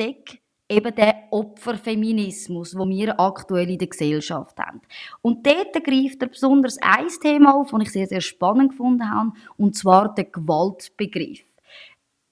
eben 0.70 0.96
der 0.96 1.28
Opferfeminismus, 1.32 2.78
wo 2.78 2.88
wir 2.88 3.20
aktuell 3.20 3.70
in 3.70 3.78
der 3.78 3.88
Gesellschaft 3.88 4.58
haben. 4.60 4.82
Und 5.22 5.46
dort 5.46 5.74
greift 5.84 6.22
er 6.22 6.30
besonders 6.30 6.78
ein 6.82 7.08
Thema 7.22 7.56
auf, 7.56 7.72
das 7.72 7.82
ich 7.82 7.92
sehr, 7.92 8.08
sehr 8.08 8.22
spannend 8.22 8.72
gefunden 8.72 9.10
habe, 9.10 9.32
und 9.58 9.76
zwar 9.76 10.14
der 10.14 10.26
Gewaltbegriff. 10.26 11.49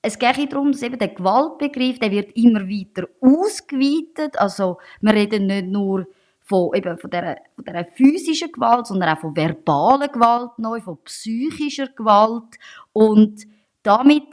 Es 0.07 0.17
geht 0.17 0.53
darum, 0.53 0.71
dass 0.71 0.83
eben 0.83 0.97
der 0.97 1.09
Gewaltbegriff, 1.09 1.99
der 1.99 2.11
wird 2.11 2.31
immer 2.37 2.61
weiter 2.61 3.09
ausgeweitet. 3.19 4.39
Also, 4.39 4.77
wir 5.01 5.13
reden 5.13 5.47
nicht 5.47 5.67
nur 5.67 6.07
von, 6.39 6.73
eben 6.73 6.97
von, 6.97 7.09
dieser, 7.09 7.35
von 7.53 7.65
dieser 7.65 7.85
physischen 7.93 8.53
Gewalt, 8.53 8.87
sondern 8.87 9.09
auch 9.09 9.19
von 9.19 9.35
verbaler 9.35 10.07
Gewalt 10.07 10.51
neu, 10.59 10.79
von 10.79 10.97
psychischer 11.03 11.89
Gewalt. 11.89 12.57
Und 12.93 13.43
damit 13.83 14.23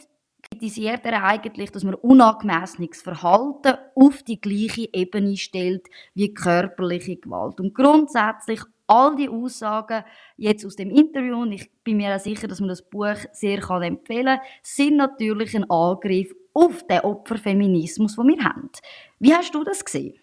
kritisiert 0.48 1.04
er 1.06 1.24
eigentlich, 1.24 1.72
dass 1.72 1.82
man 1.82 1.94
unangemessenes 1.94 3.02
Verhalten 3.02 3.76
auf 3.96 4.22
die 4.22 4.40
gleiche 4.40 4.88
Ebene 4.92 5.36
stellt 5.36 5.88
wie 6.14 6.32
körperliche 6.32 7.16
Gewalt. 7.16 7.58
Und 7.58 7.74
grundsätzlich 7.74 8.60
all 8.86 9.16
die 9.16 9.28
Aussagen 9.28 10.04
jetzt 10.36 10.64
aus 10.64 10.76
dem 10.76 10.90
Interview, 10.90 11.40
und 11.40 11.52
ich 11.52 11.70
bin 11.82 11.96
mir 11.96 12.14
auch 12.14 12.20
sicher, 12.20 12.48
dass 12.48 12.60
man 12.60 12.68
das 12.68 12.88
Buch 12.88 13.16
sehr 13.32 13.60
kann 13.60 13.82
empfehlen 13.82 14.38
kann, 14.38 14.46
sind 14.62 14.96
natürlich 14.96 15.56
ein 15.56 15.68
Angriff 15.70 16.34
auf 16.52 16.86
den 16.86 17.00
Opferfeminismus, 17.00 18.16
den 18.16 18.28
wir 18.28 18.44
haben. 18.44 18.70
Wie 19.18 19.34
hast 19.34 19.54
du 19.54 19.64
das 19.64 19.84
gesehen? 19.84 20.14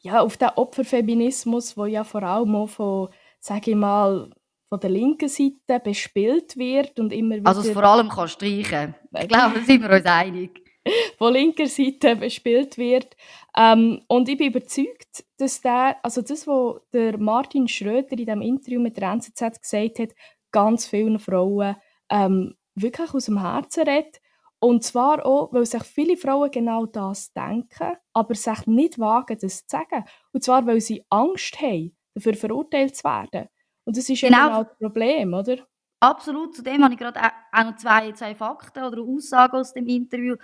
Ja, 0.00 0.20
auf 0.20 0.36
den 0.36 0.50
Opferfeminismus, 0.56 1.76
wo 1.76 1.86
ja 1.86 2.04
vor 2.04 2.22
allem 2.22 2.54
auch 2.56 2.68
von, 2.68 3.08
sage 3.40 3.70
ich 3.70 3.76
mal, 3.76 4.30
von 4.68 4.80
der 4.80 4.90
linken 4.90 5.28
Seite 5.28 5.80
bespielt 5.82 6.56
wird 6.56 6.98
und 6.98 7.12
immer 7.12 7.36
wieder... 7.36 7.48
Also 7.48 7.72
vor 7.72 7.84
allem 7.84 8.08
kann 8.08 8.28
streichen. 8.28 8.94
Ich 9.18 9.28
glaube, 9.28 9.54
da 9.54 9.64
sind 9.64 9.82
wir 9.82 9.90
uns 9.90 10.04
einig. 10.04 10.63
von 11.18 11.32
linker 11.32 11.66
Seite 11.66 12.16
bespielt 12.16 12.78
wird. 12.78 13.16
Ähm, 13.56 14.02
und 14.08 14.28
ich 14.28 14.38
bin 14.38 14.48
überzeugt, 14.48 15.24
dass 15.38 15.60
der, 15.60 15.96
also 16.02 16.22
das, 16.22 16.46
was 16.46 16.80
der 16.92 17.18
Martin 17.18 17.68
Schröder 17.68 18.12
in 18.12 18.26
dem 18.26 18.42
Interview 18.42 18.80
mit 18.80 18.96
der 18.96 19.12
NZZ 19.12 19.60
gesagt 19.60 19.98
hat, 19.98 20.14
ganz 20.50 20.86
vielen 20.86 21.18
Frauen 21.18 21.76
ähm, 22.10 22.54
wirklich 22.74 23.14
aus 23.14 23.26
dem 23.26 23.40
Herzen 23.40 23.84
redet. 23.84 24.20
Und 24.60 24.82
zwar 24.82 25.26
auch, 25.26 25.52
weil 25.52 25.66
sich 25.66 25.82
viele 25.82 26.16
Frauen 26.16 26.50
genau 26.50 26.86
das 26.86 27.32
denken, 27.32 27.96
aber 28.14 28.34
sich 28.34 28.66
nicht 28.66 28.98
wagen, 28.98 29.36
das 29.38 29.66
zu 29.66 29.76
sagen. 29.76 30.04
Und 30.32 30.42
zwar, 30.42 30.66
weil 30.66 30.80
sie 30.80 31.04
Angst 31.10 31.60
haben, 31.60 31.94
dafür 32.14 32.34
verurteilt 32.34 32.96
zu 32.96 33.04
werden. 33.04 33.48
Und 33.84 33.96
das 33.96 34.08
ist 34.08 34.22
genau, 34.22 34.38
ja 34.38 34.46
genau 34.46 34.64
das 34.64 34.78
Problem, 34.78 35.34
oder? 35.34 35.56
Absolut. 36.00 36.54
Zudem 36.54 36.82
habe 36.84 36.94
ich 36.94 37.00
gerade 37.00 37.20
auch 37.20 37.64
noch 37.64 37.76
zwei, 37.76 38.12
zwei 38.12 38.34
Fakten 38.34 38.84
oder 38.84 39.02
Aussagen 39.02 39.56
aus 39.56 39.72
dem 39.72 39.86
Interview. 39.86 40.36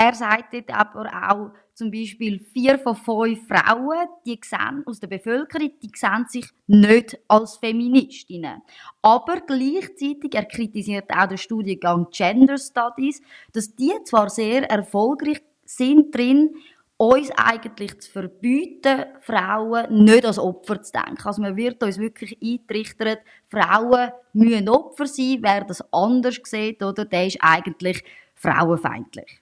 Er 0.00 0.14
sagt 0.14 0.54
dort 0.54 0.70
aber 0.70 1.10
auch 1.28 1.50
zum 1.74 1.90
Beispiel, 1.90 2.38
vier 2.38 2.78
von 2.78 2.94
fünf 2.94 3.48
Frauen, 3.48 4.06
die 4.24 4.38
sehen, 4.44 4.84
aus 4.86 5.00
der 5.00 5.08
Bevölkerung, 5.08 5.72
die 5.82 5.90
sehen 5.92 6.24
sich 6.28 6.46
nicht 6.68 7.18
als 7.26 7.56
Feministinnen. 7.56 8.62
Aber 9.02 9.40
gleichzeitig, 9.40 10.34
er 10.34 10.44
kritisiert 10.44 11.10
auch 11.10 11.26
den 11.26 11.36
Studiengang 11.36 12.06
Gender 12.12 12.58
Studies, 12.58 13.20
dass 13.52 13.74
die 13.74 13.92
zwar 14.04 14.30
sehr 14.30 14.70
erfolgreich 14.70 15.42
sind 15.64 16.14
drin, 16.14 16.54
uns 16.96 17.32
eigentlich 17.36 17.98
zu 17.98 18.12
verbieten, 18.12 19.04
Frauen 19.20 20.04
nicht 20.04 20.24
als 20.24 20.38
Opfer 20.38 20.80
zu 20.80 20.92
denken. 20.92 21.26
Also 21.26 21.42
man 21.42 21.56
wird 21.56 21.82
uns 21.82 21.98
wirklich 21.98 22.38
eintrichtert, 22.40 23.18
Frauen 23.48 24.12
müssen 24.32 24.68
Opfer 24.68 25.06
sein, 25.06 25.38
wer 25.40 25.64
das 25.64 25.82
anders 25.92 26.38
sieht, 26.44 26.84
oder, 26.84 27.04
der 27.04 27.26
ist 27.26 27.38
eigentlich 27.40 28.04
frauenfeindlich. 28.36 29.40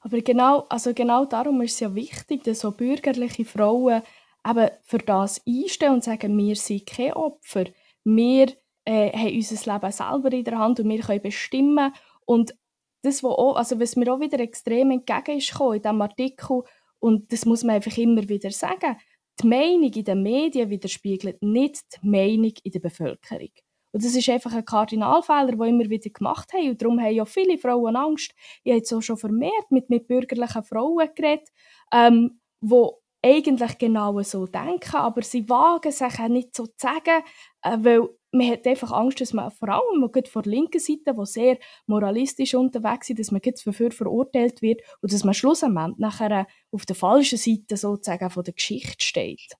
Aber 0.00 0.20
genau, 0.20 0.66
also 0.68 0.94
genau 0.94 1.24
darum 1.24 1.60
ist 1.62 1.74
es 1.74 1.80
ja 1.80 1.94
wichtig, 1.94 2.44
dass 2.44 2.60
so 2.60 2.70
bürgerliche 2.70 3.44
Frauen 3.44 4.02
eben 4.46 4.70
für 4.82 4.98
das 4.98 5.42
einstehen 5.46 5.94
und 5.94 6.04
sagen, 6.04 6.36
wir 6.36 6.56
sind 6.56 6.86
kein 6.86 7.12
Opfer. 7.12 7.64
Wir 8.04 8.52
äh, 8.84 9.10
haben 9.12 9.34
unser 9.34 9.72
Leben 9.72 9.92
selber 9.92 10.32
in 10.32 10.44
der 10.44 10.58
Hand 10.58 10.80
und 10.80 10.88
wir 10.88 11.00
können 11.00 11.22
bestimmen. 11.22 11.92
Und 12.24 12.54
das, 13.02 13.22
was, 13.22 13.32
auch, 13.32 13.56
also 13.56 13.78
was 13.80 13.96
mir 13.96 14.12
auch 14.12 14.20
wieder 14.20 14.40
extrem 14.40 14.90
entgegen 14.90 15.38
ist 15.38 15.52
in 15.60 15.82
diesem 15.82 16.02
Artikel, 16.02 16.62
und 17.00 17.32
das 17.32 17.44
muss 17.44 17.62
man 17.62 17.76
einfach 17.76 17.96
immer 17.96 18.28
wieder 18.28 18.50
sagen, 18.50 18.96
die 19.40 19.46
Meinung 19.46 19.92
in 19.92 20.04
den 20.04 20.22
Medien 20.22 20.68
widerspiegelt 20.68 21.42
nicht 21.42 21.84
die 22.02 22.08
Meinung 22.08 22.52
in 22.62 22.72
der 22.72 22.80
Bevölkerung. 22.80 23.52
Und 23.92 24.04
das 24.04 24.14
ist 24.14 24.28
einfach 24.28 24.52
ein 24.52 24.64
Kardinalfehler, 24.64 25.52
den 25.52 25.62
immer 25.62 25.90
wieder 25.90 26.10
gemacht 26.10 26.52
haben. 26.52 26.70
Und 26.70 26.82
darum 26.82 27.00
haben 27.00 27.14
ja 27.14 27.24
viele 27.24 27.58
Frauen 27.58 27.96
Angst. 27.96 28.32
Ich 28.62 28.70
habe 28.70 28.78
jetzt 28.78 28.92
auch 28.92 29.00
schon 29.00 29.16
vermehrt 29.16 29.70
mit, 29.70 29.88
mit 29.90 30.06
bürgerlichen 30.06 30.62
Frauen 30.62 31.08
geredet, 31.14 31.48
ähm, 31.92 32.40
die 32.60 32.84
eigentlich 33.22 33.78
genau 33.78 34.20
so 34.22 34.46
denken, 34.46 34.96
aber 34.96 35.22
sie 35.22 35.48
wagen 35.48 35.90
sich 35.90 36.20
auch 36.20 36.28
nicht 36.28 36.54
so 36.54 36.66
zu 36.66 36.72
sagen, 36.76 37.24
äh, 37.62 37.76
weil 37.80 38.08
man 38.30 38.50
hat 38.50 38.66
einfach 38.66 38.92
Angst, 38.92 39.20
dass 39.20 39.32
man 39.32 39.50
vor 39.50 39.70
allem 39.70 40.00
man 40.00 40.10
von 40.12 40.42
der 40.42 40.52
linken 40.52 40.78
Seite, 40.78 41.14
die 41.18 41.26
sehr 41.26 41.58
moralistisch 41.86 42.54
unterwegs 42.54 43.10
ist, 43.10 43.18
dass 43.18 43.30
man 43.30 43.40
dafür 43.42 43.90
verurteilt 43.90 44.60
wird 44.62 44.82
und 45.00 45.12
dass 45.12 45.24
man 45.24 45.34
schlussendlich 45.34 45.96
nachher 45.96 46.46
auf 46.70 46.84
der 46.84 46.96
falschen 46.96 47.38
Seite 47.38 47.76
sozusagen 47.76 48.30
von 48.30 48.44
der 48.44 48.54
Geschichte 48.54 49.04
steht. 49.04 49.54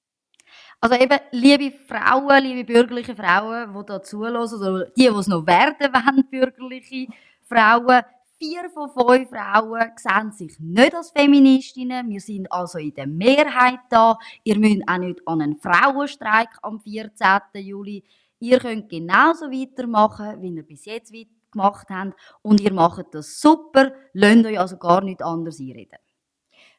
Also 0.80 0.94
eben, 0.94 1.18
liebe 1.32 1.76
Frauen, 1.76 2.44
liebe 2.44 2.64
bürgerliche 2.73 3.16
Frauen, 3.16 3.75
die 3.75 3.87
da 3.87 4.00
zulassen, 4.00 4.62
oder 4.62 4.85
die, 4.85 5.02
die 5.02 5.06
es 5.06 5.26
noch 5.26 5.44
werden 5.44 5.92
wollen, 5.92 6.30
bürgerliche 6.30 7.08
Frauen, 7.42 8.02
vier 8.38 8.70
von 8.70 8.88
fünf 8.90 9.30
Frauen 9.30 9.90
sehen 9.97 10.30
sich 10.30 10.61
nicht 10.61 10.94
als 10.94 11.11
Feministinnen. 11.11 12.08
Wir 12.08 12.20
sind 12.20 12.52
also 12.52 12.78
in 12.78 12.94
der 12.94 13.08
Mehrheit 13.08 13.80
da. 13.90 14.16
Ihr 14.44 14.58
müsst 14.58 14.88
auch 14.88 14.99
nicht 14.99 15.20
an 15.26 15.42
einen 15.42 15.56
Frauenstreik 15.56 16.50
am 16.62 16.80
14. 16.80 17.40
Juli. 17.54 18.04
Ihr 18.38 18.61
könnt 18.61 18.88
genauso 18.88 19.47
weitermachen, 19.47 20.40
wie 20.40 20.54
ihr 20.54 20.62
bis 20.62 20.85
jetzt 20.85 21.12
gemacht 21.50 21.88
habt. 21.90 22.14
Und 22.42 22.61
ihr 22.61 22.73
macht 22.73 23.06
das 23.12 23.40
super. 23.40 23.92
Lasst 24.12 24.47
euch 24.47 24.61
also 24.61 24.76
gar 24.76 25.02
nicht 25.02 25.23
anders 25.23 25.58
einreden. 25.58 25.99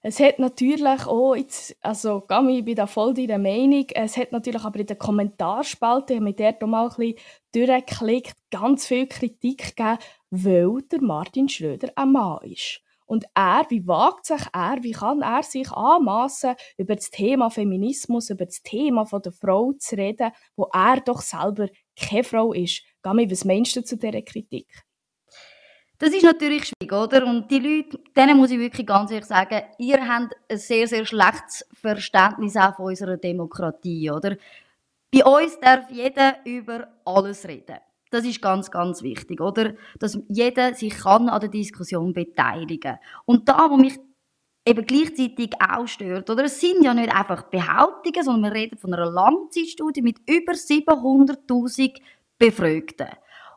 Es 0.01 0.21
hat 0.21 0.39
natürlich 0.39 1.05
auch, 1.07 1.35
jetzt, 1.35 1.75
also 1.81 2.21
Gami, 2.21 2.59
ich 2.59 2.65
bin 2.65 2.75
da 2.75 2.87
voll 2.87 3.13
deiner 3.13 3.37
Meinung, 3.37 3.85
es 3.93 4.15
hat 4.15 4.31
natürlich 4.31 4.63
aber 4.63 4.79
in 4.79 4.85
der 4.85 4.95
Kommentarspalte, 4.95 6.21
mich 6.21 6.37
dort 6.37 6.61
mal 6.61 6.89
ein 6.89 6.95
bisschen 6.95 7.15
durchgeklickt, 7.53 8.35
ganz 8.49 8.87
viel 8.87 9.07
Kritik 9.07 9.75
gegeben, 9.75 9.97
weil 10.29 10.81
der 10.89 11.01
Martin 11.01 11.49
Schröder 11.49 11.91
ein 11.95 12.13
Mann 12.13 12.39
ist. 12.43 12.81
Und 13.07 13.25
er, 13.33 13.65
wie 13.69 13.85
wagt 13.87 14.25
sich 14.25 14.41
er, 14.53 14.77
wie 14.83 14.91
kann 14.91 15.21
er 15.21 15.43
sich 15.43 15.69
anmaßen, 15.69 16.55
über 16.77 16.95
das 16.95 17.09
Thema 17.09 17.49
Feminismus, 17.49 18.29
über 18.29 18.45
das 18.45 18.61
Thema 18.61 19.05
von 19.05 19.21
der 19.21 19.33
Frau 19.33 19.73
zu 19.73 19.97
reden, 19.97 20.31
wo 20.55 20.69
er 20.71 21.01
doch 21.01 21.19
selber 21.19 21.67
keine 21.99 22.23
Frau 22.23 22.53
ist? 22.53 22.83
Gami, 23.01 23.29
was 23.29 23.43
meinst 23.43 23.75
du 23.75 23.83
zu 23.83 23.97
dieser 23.97 24.21
Kritik? 24.21 24.85
Das 25.99 26.13
ist 26.13 26.23
natürlich 26.23 26.63
schwierig, 26.65 26.93
oder? 26.93 27.25
Und 27.25 27.51
die 27.51 27.59
Leute, 27.59 27.99
denen 28.15 28.37
muss 28.37 28.51
ich 28.51 28.57
wirklich 28.57 28.87
ganz 28.87 29.11
ehrlich 29.11 29.25
sagen, 29.25 29.61
ihr 29.77 30.07
habt 30.07 30.33
ein 30.49 30.57
sehr, 30.57 30.87
sehr 30.87 31.05
schlechtes 31.05 31.67
Verständnis 31.73 32.55
auch 32.55 32.77
von 32.77 32.85
unserer 32.85 33.17
Demokratie, 33.17 34.09
oder? 34.09 34.37
Bei 35.11 35.25
uns 35.25 35.59
darf 35.59 35.91
jeder 35.91 36.37
über 36.45 36.87
alles 37.03 37.45
reden. 37.45 37.79
Das 38.11 38.23
ist 38.23 38.41
ganz, 38.41 38.71
ganz 38.71 39.03
wichtig, 39.03 39.41
oder? 39.41 39.73
Dass 39.99 40.17
jeder 40.29 40.73
sich 40.73 40.97
kann 40.97 41.27
an 41.27 41.41
der 41.41 41.49
Diskussion 41.49 42.13
beteiligen. 42.13 42.97
Und 43.25 43.49
da, 43.49 43.69
wo 43.69 43.75
mich 43.75 43.99
eben 44.65 44.85
gleichzeitig 44.85 45.51
auch 45.59 45.85
stört, 45.85 46.29
oder? 46.29 46.45
Es 46.45 46.61
sind 46.61 46.81
ja 46.81 46.93
nicht 46.93 47.13
einfach 47.13 47.43
Behauptungen, 47.43 48.23
sondern 48.23 48.53
wir 48.53 48.59
reden 48.59 48.77
von 48.77 48.93
einer 48.93 49.11
Langzeitstudie 49.11 50.01
mit 50.01 50.19
über 50.29 50.53
700.000 50.53 51.99
Befragten. 52.37 53.09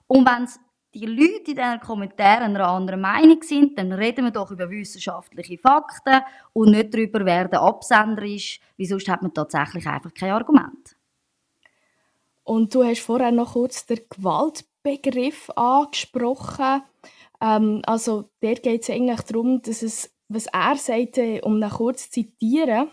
Und 0.09 0.27
wenn 0.27 0.43
es 0.43 0.59
die 0.95 1.07
Leute 1.07 1.51
in 1.51 1.57
diesen 1.57 1.81
Kommentaren 1.81 2.55
einer 2.55 2.69
anderen 2.69 3.01
Meinung 3.01 3.43
sind, 3.43 3.79
dann 3.79 3.93
reden 3.93 4.27
wir 4.27 4.31
doch 4.31 4.51
über 4.51 4.69
wissenschaftliche 4.69 5.59
Fakten 5.59 6.21
und 6.53 6.71
nicht 6.71 6.93
darüber, 6.93 7.25
wer 7.25 7.49
der 7.49 7.63
Absender 7.63 8.23
ist, 8.25 8.61
weil 8.77 8.87
sonst 8.87 9.09
hat 9.09 9.23
man 9.23 9.33
tatsächlich 9.33 9.87
einfach 9.87 10.13
kein 10.13 10.33
Argument. 10.33 10.97
Und 12.45 12.75
du 12.75 12.85
hast 12.85 13.01
vorher 13.01 13.33
noch 13.33 13.55
kurz 13.55 13.87
den 13.87 14.01
Gewaltbegriff 14.11 15.51
angesprochen. 15.57 16.83
Ähm, 17.41 17.83
also 17.87 18.31
der 18.43 18.57
geht 18.57 18.83
es 18.83 18.91
eigentlich 18.91 19.23
darum, 19.23 19.63
dass 19.63 19.83
es, 19.83 20.15
was 20.29 20.47
er 20.47 20.77
sagte, 20.77 21.41
um 21.43 21.63
ihn 21.63 21.71
kurz 21.71 22.11
zu 22.11 22.23
zitieren, 22.23 22.91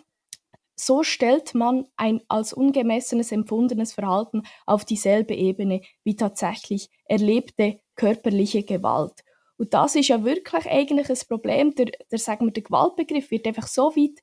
so 0.76 1.04
stellt 1.04 1.56
man 1.56 1.88
ein 1.98 2.22
als 2.30 2.54
ungemessenes 2.54 3.34
empfundenes 3.34 3.92
Verhalten 3.92 4.44
auf 4.66 4.86
dieselbe 4.86 5.34
Ebene 5.36 5.82
wie 6.06 6.16
tatsächlich 6.16 6.90
erlebte 7.04 7.82
körperliche 8.00 8.64
Gewalt. 8.64 9.24
Und 9.58 9.74
das 9.74 9.96
ist 9.96 10.08
ja 10.08 10.24
wirklich 10.24 10.66
eigentlich 10.68 11.10
ein 11.10 11.28
Problem. 11.28 11.76
Der, 11.76 11.88
der, 12.10 12.18
sagen 12.18 12.46
wir, 12.46 12.54
der 12.54 12.64
Gewaltbegriff 12.64 13.30
wird 13.30 13.46
einfach 13.46 13.68
so 13.68 13.94
weit 13.96 14.20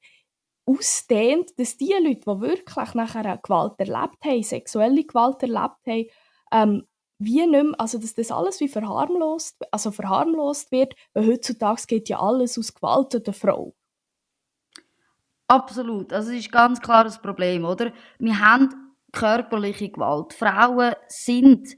ausdehnt, 0.64 1.50
dass 1.58 1.76
die 1.76 1.92
Leute, 1.92 2.22
die 2.22 2.40
wirklich 2.40 2.94
nachher 2.94 3.36
Gewalt 3.36 3.74
erlebt 3.78 4.24
haben, 4.24 4.42
sexuelle 4.42 5.04
Gewalt 5.04 5.42
erlebt 5.42 5.86
haben, 5.86 6.06
ähm, 6.52 6.86
wie 7.18 7.46
nicht 7.46 7.50
mehr, 7.50 7.74
also 7.78 7.98
dass 7.98 8.14
das 8.14 8.30
alles 8.30 8.60
wie 8.60 8.68
verharmlost, 8.68 9.56
also 9.70 9.90
verharmlost 9.90 10.72
wird, 10.72 10.94
weil 11.12 11.26
heutzutage 11.26 11.82
geht 11.86 12.08
ja 12.08 12.18
alles 12.18 12.58
aus 12.58 12.74
Gewalt 12.74 13.14
an 13.14 13.22
der 13.22 13.34
Frau. 13.34 13.74
Absolut, 15.48 16.12
also 16.12 16.32
es 16.32 16.38
ist 16.38 16.52
ganz 16.52 16.80
klar 16.80 17.04
das 17.04 17.20
Problem, 17.20 17.64
oder? 17.64 17.92
Wir 18.18 18.38
haben 18.40 18.96
körperliche 19.12 19.90
Gewalt. 19.90 20.32
Frauen 20.32 20.94
sind 21.08 21.76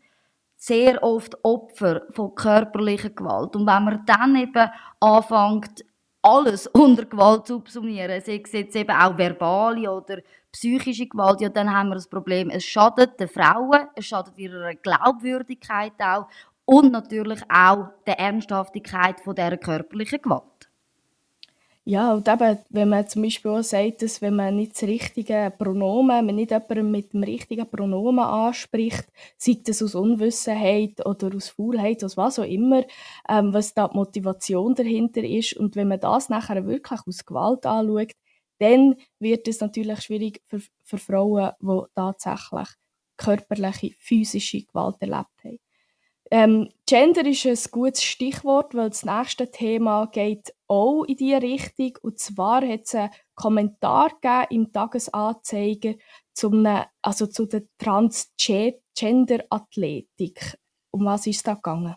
sehr 0.58 1.02
oft 1.02 1.36
Opfer 1.44 2.02
von 2.10 2.34
körperlicher 2.34 3.10
Gewalt. 3.10 3.54
Und 3.54 3.66
wenn 3.66 3.84
man 3.84 4.04
dann 4.04 4.34
eben 4.36 4.68
anfängt, 5.00 5.84
alles 6.20 6.66
unter 6.74 7.04
Gewalt 7.04 7.46
zu 7.46 7.54
subsumieren, 7.54 8.20
sei 8.20 8.42
es 8.44 8.52
jetzt 8.52 8.76
eben 8.76 8.90
auch 8.90 9.16
verbale 9.16 9.90
oder 9.90 10.18
psychische 10.50 11.06
Gewalt, 11.06 11.40
ja, 11.40 11.48
dann 11.48 11.72
haben 11.72 11.90
wir 11.90 11.94
das 11.94 12.08
Problem, 12.08 12.50
es 12.50 12.64
schadet 12.64 13.20
den 13.20 13.28
Frauen, 13.28 13.86
es 13.94 14.06
schadet 14.06 14.36
ihrer 14.36 14.74
Glaubwürdigkeit 14.74 15.92
auch 16.00 16.26
und 16.64 16.90
natürlich 16.90 17.40
auch 17.48 17.90
der 18.06 18.18
Ernsthaftigkeit 18.18 19.20
von 19.20 19.36
dieser 19.36 19.56
körperlichen 19.56 20.20
Gewalt. 20.20 20.67
Ja, 21.90 22.12
und 22.12 22.28
eben, 22.28 22.58
wenn 22.68 22.90
man 22.90 23.08
zum 23.08 23.22
Beispiel 23.22 23.50
auch 23.50 23.62
sagt, 23.62 24.02
dass 24.02 24.20
wenn 24.20 24.36
man 24.36 24.56
nicht 24.56 24.72
das 24.74 24.82
richtige 24.82 25.50
Pronomen, 25.56 26.26
man 26.26 26.34
nicht 26.34 26.50
jemanden 26.50 26.90
mit 26.90 27.14
dem 27.14 27.22
richtigen 27.22 27.66
Pronomen 27.70 28.18
anspricht, 28.26 29.06
sei 29.38 29.56
das 29.64 29.82
aus 29.82 29.94
Unwissenheit 29.94 31.04
oder 31.06 31.34
aus 31.34 31.48
Faulheit, 31.48 32.04
aus 32.04 32.18
was 32.18 32.38
auch 32.38 32.44
immer, 32.44 32.84
ähm, 33.26 33.54
was 33.54 33.72
da 33.72 33.88
die 33.88 33.96
Motivation 33.96 34.74
dahinter 34.74 35.24
ist. 35.24 35.54
Und 35.54 35.76
wenn 35.76 35.88
man 35.88 35.98
das 36.00 36.28
nachher 36.28 36.66
wirklich 36.66 37.00
aus 37.06 37.24
Gewalt 37.24 37.64
anschaut, 37.64 38.12
dann 38.58 38.96
wird 39.18 39.48
es 39.48 39.60
natürlich 39.60 40.02
schwierig 40.02 40.42
für, 40.46 40.60
für 40.84 40.98
Frauen, 40.98 41.52
die 41.58 41.82
tatsächlich 41.94 42.68
körperliche, 43.16 43.94
physische 43.98 44.62
Gewalt 44.62 44.96
erlebt 45.00 45.42
haben. 45.42 45.58
Ähm, 46.30 46.68
Gender 46.86 47.24
ist 47.24 47.46
ein 47.46 47.56
gutes 47.70 48.04
Stichwort, 48.04 48.74
weil 48.74 48.90
das 48.90 49.02
nächste 49.04 49.50
Thema 49.50 50.04
geht 50.06 50.52
auch 50.66 51.04
in 51.04 51.16
diese 51.16 51.40
Richtung. 51.40 51.96
Und 52.02 52.18
zwar 52.18 52.60
hat 52.66 52.82
es 52.84 52.94
einen 52.94 53.08
Kommentar 53.34 54.50
im 54.50 54.70
Tagesanzeiger 54.70 55.94
zum, 56.34 56.66
also 57.02 57.26
zu 57.26 57.46
der 57.46 57.62
Transgender-Athletik. 57.78 60.58
Um 60.90 61.06
was 61.06 61.26
ist 61.26 61.46
da 61.46 61.54
gegangen? 61.54 61.96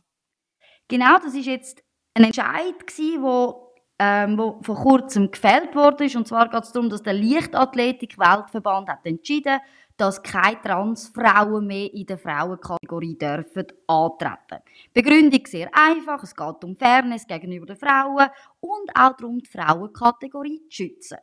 Genau, 0.88 1.20
das 1.20 1.36
ist 1.36 1.46
jetzt 1.46 1.84
ein 2.14 2.24
Entscheid, 2.26 2.76
wo 3.20 3.72
ähm, 4.04 4.36
wo 4.36 4.60
vor 4.64 4.78
kurzem 4.78 5.30
gefällt 5.30 5.76
wurde. 5.76 6.06
Und 6.18 6.28
zwar 6.28 6.50
geht 6.50 6.64
es 6.64 6.72
darum, 6.72 6.90
dass 6.90 7.04
der 7.04 7.14
Leichtathletik-Weltverband 7.14 8.90
hat 8.90 9.06
entschieden, 9.06 9.60
dass 10.02 10.24
keine 10.24 10.60
Transfrauen 10.60 11.68
mehr 11.68 11.94
in 11.94 12.08
der 12.08 12.18
Frauenkategorie 12.18 13.16
dürfen 13.20 13.68
antreten. 13.86 14.64
Begründung 14.92 15.46
sehr 15.46 15.70
einfach. 15.74 16.24
Es 16.24 16.36
geht 16.36 16.64
um 16.64 16.76
Fairness 16.76 17.28
gegenüber 17.28 17.68
den 17.68 17.76
Frauen 17.76 18.28
und 18.62 18.90
auch 18.96 19.16
darum, 19.16 19.38
die 19.38 19.46
Frauenkategorie 19.46 20.64
zu 20.72 20.76
schützen. 20.76 21.20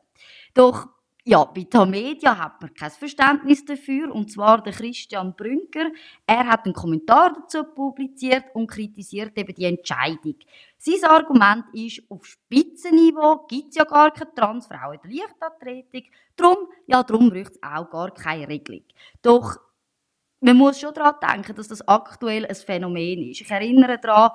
Doch 0.55 0.87
ja, 1.29 1.45
bei 1.45 1.65
Tamedia 1.65 2.39
hat 2.39 2.63
man 2.63 2.73
kein 2.73 2.91
Verständnis 2.91 3.63
dafür, 3.63 4.15
und 4.15 4.33
zwar 4.33 4.63
der 4.63 4.73
Christian 4.73 5.37
Brünker. 5.37 5.91
Er 6.27 6.47
hat 6.47 6.65
einen 6.65 6.73
Kommentar 6.73 7.35
dazu 7.35 7.65
publiziert 7.65 8.47
und 8.55 8.67
kritisiert 8.67 9.37
eben 9.37 9.55
die 9.55 9.67
Entscheidung. 9.67 10.37
Sein 10.79 11.05
Argument 11.05 11.67
ist, 11.75 12.03
auf 12.09 12.25
Spitzenniveau 12.25 13.45
gibt 13.47 13.69
es 13.69 13.77
ja 13.77 13.85
gar 13.85 14.11
keine 14.11 14.33
Transfrau 14.35 14.93
in 14.93 15.01
der 15.05 15.11
Leichtathletik, 15.11 16.11
darum, 16.35 16.69
ja, 16.87 17.03
darum 17.03 17.29
braucht 17.29 17.53
es 17.53 17.63
auch 17.63 17.91
gar 17.91 18.11
keine 18.15 18.49
Regelung. 18.49 18.85
Doch 19.21 19.59
man 20.41 20.57
muss 20.57 20.81
schon 20.81 20.95
daran 20.95 21.17
denken, 21.21 21.55
dass 21.55 21.69
das 21.69 21.87
aktuell 21.87 22.47
ein 22.47 22.55
Phänomen 22.55 23.29
ist. 23.31 23.43
Ich 23.43 23.51
erinnere 23.51 23.99
daran, 23.99 24.31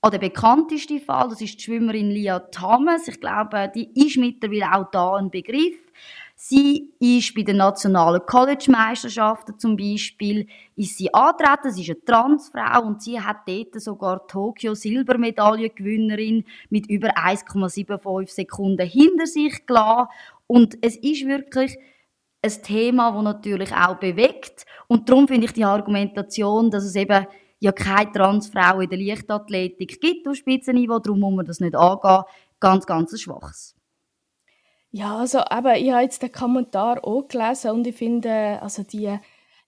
an 0.00 0.10
den 0.12 0.20
bekanntesten 0.20 1.00
Fall, 1.00 1.28
das 1.30 1.40
ist 1.40 1.58
die 1.58 1.64
Schwimmerin 1.64 2.10
Lia 2.10 2.38
Thomas. 2.38 3.08
Ich 3.08 3.20
glaube, 3.20 3.72
die 3.74 3.90
ist 3.94 4.16
mittlerweile 4.18 4.72
auch 4.72 4.90
da 4.92 5.16
ein 5.16 5.30
Begriff. 5.30 5.74
Sie 6.38 6.92
ist 7.00 7.34
bei 7.34 7.42
den 7.42 7.56
nationalen 7.56 8.20
College-Meisterschaften 8.26 9.58
zum 9.58 9.74
Beispiel 9.74 10.46
ist 10.76 10.98
sie 10.98 11.12
antreten. 11.14 11.72
Sie 11.72 11.80
ist 11.80 11.88
eine 11.88 12.04
Transfrau 12.04 12.86
und 12.86 13.02
sie 13.02 13.18
hat 13.18 13.48
dort 13.48 13.80
sogar 13.80 14.26
Tokio 14.26 14.74
Silbermedaillengewinnerin 14.74 16.44
mit 16.68 16.90
über 16.90 17.16
1,75 17.16 18.30
Sekunden 18.30 18.86
hinter 18.86 19.26
sich 19.26 19.64
gelassen. 19.64 20.08
Und 20.46 20.76
es 20.82 20.96
ist 20.96 21.26
wirklich 21.26 21.78
ein 22.42 22.62
Thema, 22.62 23.12
das 23.12 23.24
natürlich 23.24 23.72
auch 23.72 23.96
bewegt. 23.96 24.66
Und 24.88 25.08
darum 25.08 25.26
finde 25.26 25.46
ich 25.46 25.54
die 25.54 25.64
Argumentation, 25.64 26.70
dass 26.70 26.84
es 26.84 26.96
eben 26.96 27.26
ja 27.60 27.72
keine 27.72 28.12
Transfrau 28.12 28.80
in 28.80 28.90
der 28.90 28.98
Leichtathletik 28.98 30.02
gibt 30.02 30.28
auf 30.28 30.36
Spitzenniveau, 30.36 30.98
darum 30.98 31.20
muss 31.20 31.34
man 31.34 31.46
das 31.46 31.60
nicht 31.60 31.74
angehen, 31.74 32.24
ganz, 32.60 32.84
ganz 32.84 33.18
schwaches. 33.18 33.74
Ja, 34.90 35.18
also 35.18 35.40
eben, 35.40 35.74
ich 35.76 35.90
habe 35.90 36.02
jetzt 36.02 36.22
den 36.22 36.32
Kommentar 36.32 37.04
auch 37.04 37.28
gelesen 37.28 37.72
und 37.72 37.86
ich 37.86 37.96
finde, 37.96 38.60
also 38.62 38.82
die 38.82 39.18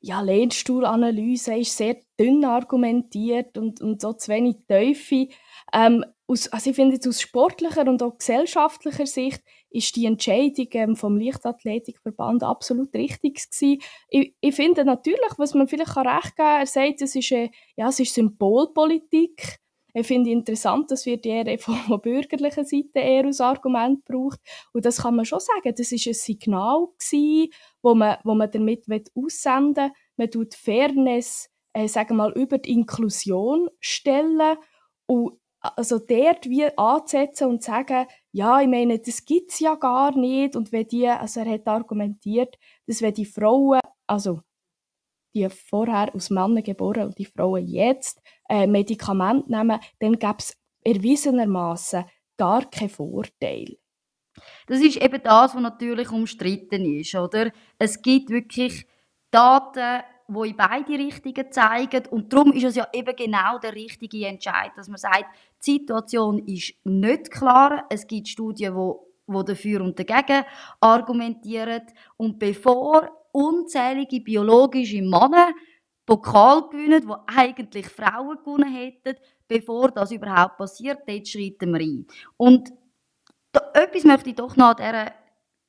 ja, 0.01 0.21
Lehnstuhlanalyse 0.21 1.57
ist 1.57 1.77
sehr 1.77 1.97
dünn 2.19 2.45
argumentiert 2.45 3.59
und, 3.59 3.81
und 3.81 4.01
so 4.01 4.13
zu 4.13 4.31
wenig 4.31 4.57
Tiefe. 4.69 5.29
Ähm, 5.73 6.05
also 6.29 6.71
ich 6.71 6.77
finde 6.77 6.95
jetzt 6.95 7.09
aus 7.09 7.21
sportlicher 7.21 7.87
und 7.89 8.03
auch 8.03 8.19
gesellschaftlicher 8.19 9.07
Sicht 9.07 9.43
ist 9.71 9.97
die 9.97 10.07
Entscheidung 10.07 10.69
ähm, 10.73 10.97
vom 10.97 11.19
Leichtathletikverband 11.19 12.43
absolut 12.43 12.95
richtig 12.95 13.51
gewesen. 13.51 13.81
Ich, 14.09 14.35
ich 14.41 14.55
finde 14.55 14.85
natürlich, 14.85 15.33
was 15.37 15.55
man 15.55 15.69
vielleicht 15.69 15.95
kann 15.95 16.07
recht 16.07 16.37
geben, 16.37 16.49
er 16.49 16.67
sagt, 16.67 17.03
es 17.03 17.15
ist, 17.15 17.33
äh, 17.33 17.51
ja, 17.77 17.89
es 17.89 18.01
ist 18.01 18.15
Symbolpolitik. 18.15 19.59
Ich 19.95 20.07
finde 20.07 20.31
interessant, 20.31 20.91
dass 20.91 21.07
wir 21.07 21.17
die 21.17 21.59
von 21.59 21.77
der 21.89 21.99
bürgerlichen 21.99 22.65
Seite 22.65 23.01
eher 23.01 23.25
als 23.25 23.41
Argument 23.41 24.05
braucht. 24.05 24.41
Und 24.73 24.85
das 24.85 25.03
kann 25.03 25.17
man 25.17 25.25
schon 25.25 25.41
sagen. 25.41 25.75
Das 25.77 25.93
ist 25.93 26.07
ein 26.07 26.15
Signal 26.15 26.89
gewesen, 26.99 27.51
wo 27.83 27.95
man, 27.95 28.19
wo 28.25 28.35
man 28.35 28.51
damit 28.51 28.87
aussenden 29.15 29.87
will. 29.87 29.93
Man 30.17 30.31
tut 30.31 30.55
Fairness, 30.55 31.49
äh, 31.73 31.89
sagen 31.89 32.11
wir 32.11 32.29
mal, 32.29 32.33
über 32.33 32.59
die 32.59 32.73
Inklusion 32.73 33.69
stellen 33.81 34.59
und 35.07 35.39
also 35.61 35.99
dort 35.99 36.49
wie 36.49 36.67
anzusetzen 36.77 37.49
und 37.49 37.63
sagen, 37.63 38.07
ja, 38.33 38.61
ich 38.61 38.69
meine, 38.69 38.99
das 38.99 39.25
gibt 39.25 39.53
es 39.53 39.61
ja 39.61 39.75
gar 39.75 40.17
nicht. 40.17 40.55
Und 40.55 40.71
wenn 40.71 40.87
die, 40.87 41.09
also 41.09 41.41
er 41.41 41.51
hat 41.51 41.67
argumentiert, 41.67 42.57
dass 42.87 43.03
wenn 43.03 43.15
die 43.15 43.25
Frauen, 43.25 43.81
also 44.07 44.41
die 45.35 45.49
vorher 45.49 46.15
aus 46.15 46.31
Männern 46.31 46.63
geboren 46.63 47.09
und 47.09 47.19
die 47.19 47.27
Frauen 47.27 47.67
jetzt 47.67 48.21
äh, 48.49 48.67
Medikamente 48.67 49.51
nehmen, 49.51 49.79
dann 49.99 50.19
gäbe 50.19 50.37
es 50.39 50.57
erwiesenermaßen 50.85 52.05
gar 52.37 52.69
keinen 52.71 52.89
Vorteil. 52.89 53.77
Das 54.67 54.81
ist 54.81 54.97
eben 54.97 55.21
das, 55.23 55.55
was 55.55 55.63
natürlich 55.63 56.11
umstritten 56.11 56.85
ist, 56.85 57.15
oder? 57.15 57.51
Es 57.79 58.01
gibt 58.01 58.31
wirklich 58.31 58.87
Daten, 59.31 60.03
die 60.29 60.49
in 60.51 60.57
beide 60.57 60.93
Richtungen 60.93 61.51
zeigen 61.51 62.07
und 62.11 62.33
darum 62.33 62.53
ist 62.53 62.65
es 62.65 62.77
ja 62.77 62.87
eben 62.93 63.17
genau 63.17 63.59
der 63.59 63.75
richtige 63.75 64.27
Entscheid, 64.27 64.71
dass 64.77 64.89
man 64.89 64.99
sagt, 64.99 65.25
die 65.67 65.73
Situation 65.73 66.39
ist 66.47 66.75
nicht 66.85 67.31
klar, 67.31 67.87
es 67.89 68.07
gibt 68.07 68.29
Studien, 68.29 68.75
die 68.75 69.09
wo 69.29 69.43
dafür 69.43 69.83
und 69.83 69.99
dagegen 69.99 70.45
argumentieren 70.81 71.83
und 72.17 72.39
bevor 72.39 73.11
unzählige 73.33 74.21
biologische 74.21 75.03
Männer 75.03 75.53
Pokal 76.09 76.71
gewinnen, 76.71 77.03
die 77.07 77.37
eigentlich 77.37 77.87
Frauen 77.87 78.39
gewonnen 78.39 78.75
hätten, 78.75 79.15
bevor 79.47 79.91
das 79.91 80.11
überhaupt 80.11 80.57
passiert. 80.57 81.01
Dort 81.07 81.29
schreiten 81.29 81.71
wir 81.71 81.81
ein. 81.81 82.07
Und 82.39 82.73
da, 83.53 83.61
etwas 83.75 84.05
möchte 84.05 84.31
ich 84.31 84.37
doch 84.37 84.57
noch 84.57 84.75
an 84.75 84.77
dieser, 84.79 85.13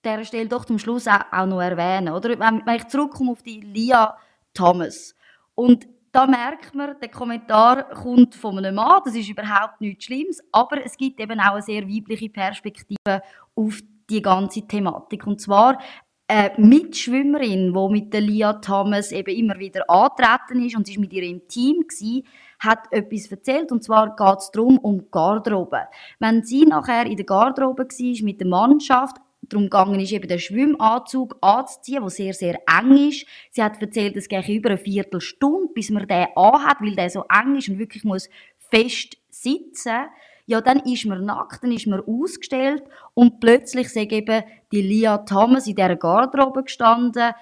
dieser 0.05 0.23
Stelle 0.23 0.47
doch 0.47 0.63
zum 0.63 0.79
Schluss 0.79 1.09
auch, 1.09 1.25
auch 1.29 1.45
noch 1.45 1.59
erwähnen. 1.59 2.13
Oder? 2.13 2.39
Wenn, 2.39 2.65
wenn 2.65 2.75
ich 2.77 2.87
zurückkomme 2.87 3.33
auf 3.33 3.43
die 3.43 3.59
Lia 3.59 4.17
Thomas. 4.53 5.13
Und 5.55 5.89
da 6.13 6.25
merkt 6.25 6.73
man, 6.73 6.97
der 7.01 7.09
Kommentar 7.09 7.89
kommt 7.89 8.33
von 8.33 8.59
einem 8.59 8.75
Mann, 8.75 9.01
das 9.03 9.15
ist 9.15 9.27
überhaupt 9.27 9.81
nichts 9.81 10.05
Schlimmes, 10.05 10.41
aber 10.53 10.85
es 10.85 10.95
gibt 10.95 11.19
eben 11.19 11.39
auch 11.41 11.55
eine 11.55 11.61
sehr 11.61 11.85
weibliche 11.85 12.29
Perspektive 12.29 13.21
auf 13.55 13.81
die 14.09 14.21
ganze 14.21 14.65
Thematik. 14.65 15.27
Und 15.27 15.41
zwar 15.41 15.79
eine 16.29 16.53
Mitschwimmerin, 16.57 17.73
die 17.73 17.91
mit 17.91 18.13
der 18.13 18.21
Lia 18.21 18.53
Thomas 18.53 19.11
eben 19.11 19.35
immer 19.35 19.57
wieder 19.57 19.89
antreten 19.89 20.63
ist 20.63 20.75
und 20.75 20.85
sie 20.85 20.93
ist 20.93 20.99
mit 20.99 21.11
ihr 21.11 21.23
im 21.23 21.47
Team 21.47 21.81
gewesen, 21.87 22.23
hat 22.59 22.91
etwas 22.91 23.31
erzählt 23.31 23.71
und 23.71 23.83
zwar 23.83 24.15
geht 24.15 24.37
es 24.37 24.51
darum 24.51 24.77
um 24.77 25.09
Garderobe. 25.09 25.87
Wenn 26.19 26.43
sie 26.43 26.65
nachher 26.65 27.05
in 27.05 27.17
der 27.17 27.25
Garderobe 27.25 27.83
war 27.83 28.25
mit 28.25 28.39
der 28.39 28.47
Mannschaft, 28.47 29.17
darum 29.41 29.65
gegangen 29.65 29.99
ist, 29.99 30.11
eben 30.11 30.27
den 30.27 30.39
Schwimmanzug 30.39 31.37
anzuziehen, 31.41 32.01
der 32.01 32.09
sehr, 32.11 32.33
sehr 32.33 32.59
eng 32.67 33.09
ist. 33.09 33.25
Sie 33.49 33.63
hat 33.63 33.81
erzählt, 33.81 34.15
es 34.15 34.29
geht 34.29 34.47
über 34.49 34.69
eine 34.69 34.77
Viertelstunde, 34.77 35.73
bis 35.73 35.89
man 35.89 36.07
den 36.07 36.27
anhat, 36.35 36.77
weil 36.81 36.95
der 36.95 37.09
so 37.09 37.23
eng 37.29 37.55
ist 37.55 37.69
und 37.69 37.79
wirklich 37.79 38.03
muss 38.03 38.29
fest 38.69 39.17
sitzen, 39.29 40.05
ja, 40.49 40.61
dann 40.61 40.79
ist 40.79 41.05
man 41.05 41.25
nackt, 41.25 41.63
dann 41.63 41.71
ist 41.71 41.85
man 41.85 42.01
ausgestellt 42.01 42.81
und 43.13 43.39
plötzlich 43.39 43.93
sagt 43.93 44.11
eben 44.11 44.43
die 44.71 44.81
Lia 44.81 45.19
Thomas 45.19 45.67
in 45.67 45.75
dieser 45.75 45.95
Garderobe 45.95 46.63
gestanden, 46.63 47.33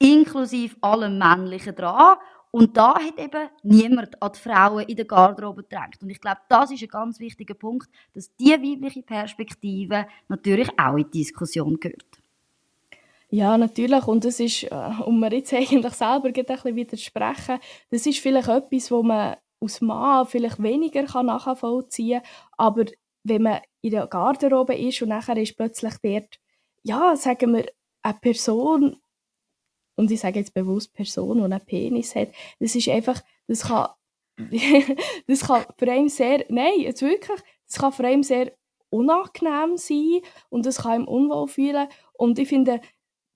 inklusive 0.00 0.74
allem 0.80 1.16
Männlichen 1.16 1.76
dran. 1.76 2.16
Und 2.50 2.76
da 2.76 2.94
hat 2.94 3.18
eben 3.18 3.48
niemand 3.62 4.20
an 4.20 4.32
die 4.34 4.38
Frauen 4.40 4.84
in 4.88 4.96
der 4.96 5.04
Garderobe 5.04 5.62
gedrängt. 5.62 6.02
Und 6.02 6.10
ich 6.10 6.20
glaube, 6.20 6.40
das 6.48 6.72
ist 6.72 6.82
ein 6.82 6.88
ganz 6.88 7.20
wichtiger 7.20 7.54
Punkt, 7.54 7.88
dass 8.14 8.34
diese 8.34 8.60
weibliche 8.60 9.02
Perspektive 9.02 10.08
natürlich 10.26 10.68
auch 10.76 10.96
in 10.96 11.04
die 11.04 11.18
Diskussion 11.18 11.78
gehört. 11.78 12.18
Ja, 13.30 13.56
natürlich. 13.56 14.08
Und 14.08 14.24
das 14.24 14.40
ist, 14.40 14.64
äh, 14.64 14.90
um 15.04 15.20
mir 15.20 15.32
jetzt 15.32 15.52
eigentlich 15.54 15.92
selber 15.92 16.26
ein 16.26 16.32
bisschen 16.32 16.74
widersprechen, 16.74 17.60
das 17.90 18.06
ist 18.06 18.18
vielleicht 18.18 18.48
etwas, 18.48 18.90
wo 18.90 19.04
man 19.04 19.36
aus 19.60 19.80
Mann 19.80 20.26
vielleicht 20.26 20.62
weniger 20.62 21.04
kann 21.04 21.26
nachvollziehen 21.26 22.22
kann. 22.22 22.30
Aber 22.56 22.84
wenn 23.24 23.42
man 23.42 23.60
in 23.80 23.90
der 23.90 24.06
Garderobe 24.06 24.74
ist 24.74 25.02
und 25.02 25.08
nachher 25.08 25.36
ist 25.36 25.56
plötzlich 25.56 25.94
dort, 26.02 26.38
ja, 26.82 27.16
sagen 27.16 27.54
wir, 27.54 27.66
eine 28.02 28.14
Person, 28.20 28.96
und 29.96 30.10
ich 30.10 30.20
sage 30.20 30.38
jetzt 30.38 30.54
bewusst 30.54 30.92
Person, 30.92 31.38
die 31.38 31.44
einen 31.44 31.64
Penis 31.64 32.14
hat, 32.14 32.28
das 32.60 32.74
ist 32.74 32.88
einfach, 32.88 33.20
das 33.48 33.62
kann, 33.62 33.88
das 35.26 35.40
kann 35.40 35.64
für 35.76 35.90
einen 35.90 36.08
sehr, 36.08 36.44
nein, 36.48 36.78
jetzt 36.78 37.02
wirklich, 37.02 37.40
das 37.66 37.78
kann 37.78 37.92
für 37.92 38.06
einen 38.06 38.22
sehr 38.22 38.52
unangenehm 38.90 39.76
sein 39.76 40.20
und 40.48 40.66
das 40.66 40.78
kann 40.78 41.02
ihm 41.02 41.08
unwohl 41.08 41.48
fühlen. 41.48 41.88
Und 42.12 42.38
ich 42.38 42.48
finde, 42.48 42.80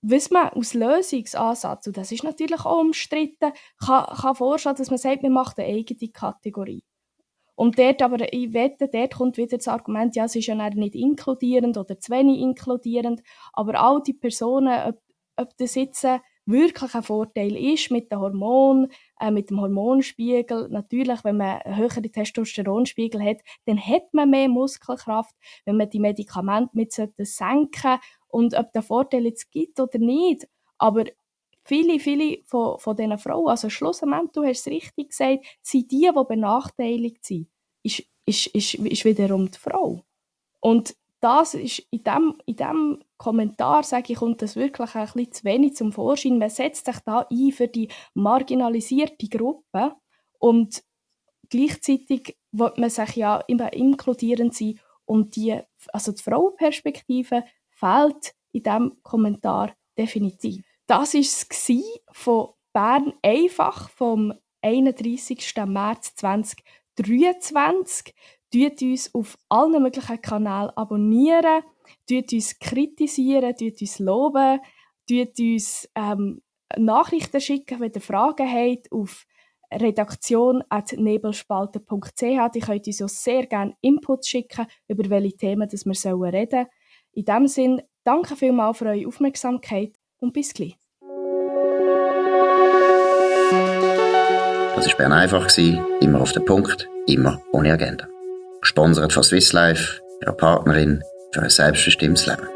was 0.01 0.31
man 0.31 0.49
aus 0.49 0.73
Lösungsansatz, 0.73 1.87
und 1.87 1.97
das 1.97 2.11
ist 2.11 2.23
natürlich 2.23 2.61
auch 2.61 2.79
umstritten, 2.79 3.51
kann, 3.83 4.05
kann 4.05 4.35
vorstellen, 4.35 4.75
dass 4.75 4.89
man 4.89 4.97
sagt, 4.97 5.23
man 5.23 5.33
macht 5.33 5.59
eine 5.59 5.67
eigene 5.67 6.11
Kategorie. 6.11 6.83
Und 7.55 7.77
dort 7.77 8.01
aber, 8.01 8.33
ich 8.33 8.53
wette, 8.53 8.87
dort 8.87 9.13
kommt 9.13 9.37
wieder 9.37 9.57
das 9.57 9.67
Argument, 9.67 10.15
ja, 10.15 10.25
es 10.25 10.35
ist 10.35 10.47
ja 10.47 10.55
nicht 10.55 10.95
inkludierend 10.95 11.77
oder 11.77 11.99
zu 11.99 12.11
wenig 12.11 12.39
inkludierend, 12.39 13.21
aber 13.53 13.79
all 13.79 14.01
die 14.01 14.13
Personen, 14.13 14.89
ob, 14.89 15.01
ob 15.37 15.57
das 15.57 15.75
jetzt 15.75 16.07
wirklich 16.45 16.95
ein 16.95 17.03
Vorteil 17.03 17.55
ist 17.55 17.91
mit 17.91 18.11
dem 18.11 18.19
Hormon, 18.19 18.87
äh, 19.19 19.31
mit 19.31 19.49
dem 19.49 19.61
Hormonspiegel. 19.61 20.69
Natürlich, 20.69 21.23
wenn 21.23 21.37
man 21.37 21.61
einen 21.61 21.77
höheren 21.77 22.11
Testosteronspiegel 22.11 23.23
hat, 23.23 23.37
dann 23.65 23.79
hat 23.79 24.13
man 24.13 24.29
mehr 24.29 24.49
Muskelkraft. 24.49 25.35
Wenn 25.65 25.77
man 25.77 25.89
die 25.89 25.99
Medikamente 25.99 26.71
mit 26.73 26.91
senken 26.91 27.99
und 28.31 28.53
ob 28.55 28.71
der 28.73 28.81
Vorteil 28.81 29.25
jetzt 29.25 29.51
gibt 29.51 29.79
oder 29.79 29.99
nicht. 29.99 30.47
Aber 30.77 31.05
viele, 31.63 31.99
viele 31.99 32.39
von, 32.45 32.79
von 32.79 32.95
diesen 32.95 33.17
Frauen, 33.17 33.49
also 33.49 33.69
schlussendlich, 33.69 34.31
du 34.31 34.43
hast 34.43 34.61
es 34.61 34.67
richtig 34.67 35.09
gesagt, 35.09 35.45
sind 35.61 35.91
die, 35.91 36.09
die 36.13 36.23
benachteiligt 36.27 37.23
sind, 37.23 37.47
ist, 37.83 38.03
ist, 38.25 38.47
ist, 38.47 38.73
ist 38.75 39.05
wiederum 39.05 39.49
die 39.49 39.57
Frau. 39.57 40.03
Und 40.59 40.95
das 41.21 41.53
ist 41.53 41.85
in 41.91 42.03
dem, 42.03 42.35
in 42.45 42.55
dem 42.55 43.03
Kommentar, 43.17 43.83
sage 43.83 44.13
ich, 44.13 44.19
kommt 44.19 44.41
das 44.41 44.55
wirklich 44.55 44.95
ein 44.95 45.05
bisschen 45.05 45.31
zu 45.31 45.43
wenig 45.43 45.75
zum 45.75 45.91
Vorschein. 45.91 46.39
Man 46.39 46.49
setzt 46.49 46.85
sich 46.85 46.97
da 47.05 47.27
ein 47.29 47.51
für 47.51 47.67
die 47.67 47.89
marginalisierte 48.15 49.27
Gruppe 49.27 49.95
und 50.39 50.83
gleichzeitig 51.49 52.37
wird 52.51 52.79
man 52.79 52.89
sich 52.89 53.15
ja 53.15 53.37
immer 53.47 53.71
inkludierend 53.71 54.55
sein 54.55 54.79
und 55.05 55.35
die, 55.35 55.59
also 55.93 56.11
die 56.11 56.23
Frauenperspektive 56.23 57.43
fehlt 57.81 58.33
in 58.51 58.63
diesem 58.63 58.97
Kommentar 59.03 59.75
definitiv. 59.97 60.65
Das 60.87 61.13
war 61.13 61.21
es 61.21 61.47
von 62.11 62.49
Bern 62.73 63.13
einfach 63.21 63.89
vom 63.89 64.33
31. 64.61 65.53
März 65.65 66.15
2023. 66.15 68.15
Tut 68.53 68.81
uns 68.81 69.15
auf 69.15 69.37
allen 69.49 69.81
möglichen 69.81 70.21
Kanälen 70.21 70.69
abonnieren, 70.71 71.63
tut 72.07 72.33
uns 72.33 72.59
kritisieren, 72.59 73.55
tut 73.55 73.79
uns 73.81 73.99
loben, 73.99 74.59
tut 75.07 75.39
uns 75.39 75.89
ähm, 75.95 76.41
Nachrichten 76.77 77.39
schicken, 77.41 77.79
wenn 77.79 77.93
ihr 77.93 78.01
Fragen 78.01 78.49
habt, 78.49 78.91
auf 78.91 79.25
redaktion.nebelspalter.ch. 79.73 82.21
Ihr 82.21 82.49
könnt 82.61 82.87
uns 82.87 83.01
auch 83.01 83.09
sehr 83.09 83.47
gerne 83.47 83.75
Input 83.81 84.25
schicken, 84.25 84.67
über 84.87 85.09
welche 85.09 85.37
Themen 85.37 85.69
wir 85.71 86.33
reden 86.33 86.65
sollen. 86.65 86.80
In 87.13 87.25
diesem 87.25 87.47
Sinne, 87.47 87.83
danke 88.03 88.35
vielmals 88.35 88.77
für 88.77 88.85
eure 88.85 89.07
Aufmerksamkeit 89.07 89.93
und 90.19 90.33
bis 90.33 90.53
gleich. 90.53 90.77
Das 94.75 94.87
war 94.87 94.97
Bern 94.97 95.11
einfach, 95.11 95.47
immer 95.57 96.21
auf 96.21 96.31
den 96.31 96.45
Punkt, 96.45 96.87
immer 97.07 97.41
ohne 97.51 97.73
Agenda. 97.73 98.07
Gesponsert 98.61 99.11
von 99.11 99.23
Swiss 99.23 99.51
Life, 99.51 100.01
ihrer 100.21 100.33
Partnerin 100.33 101.03
für 101.33 101.41
ein 101.41 101.49
selbstbestimmtes 101.49 102.27
Leben. 102.27 102.47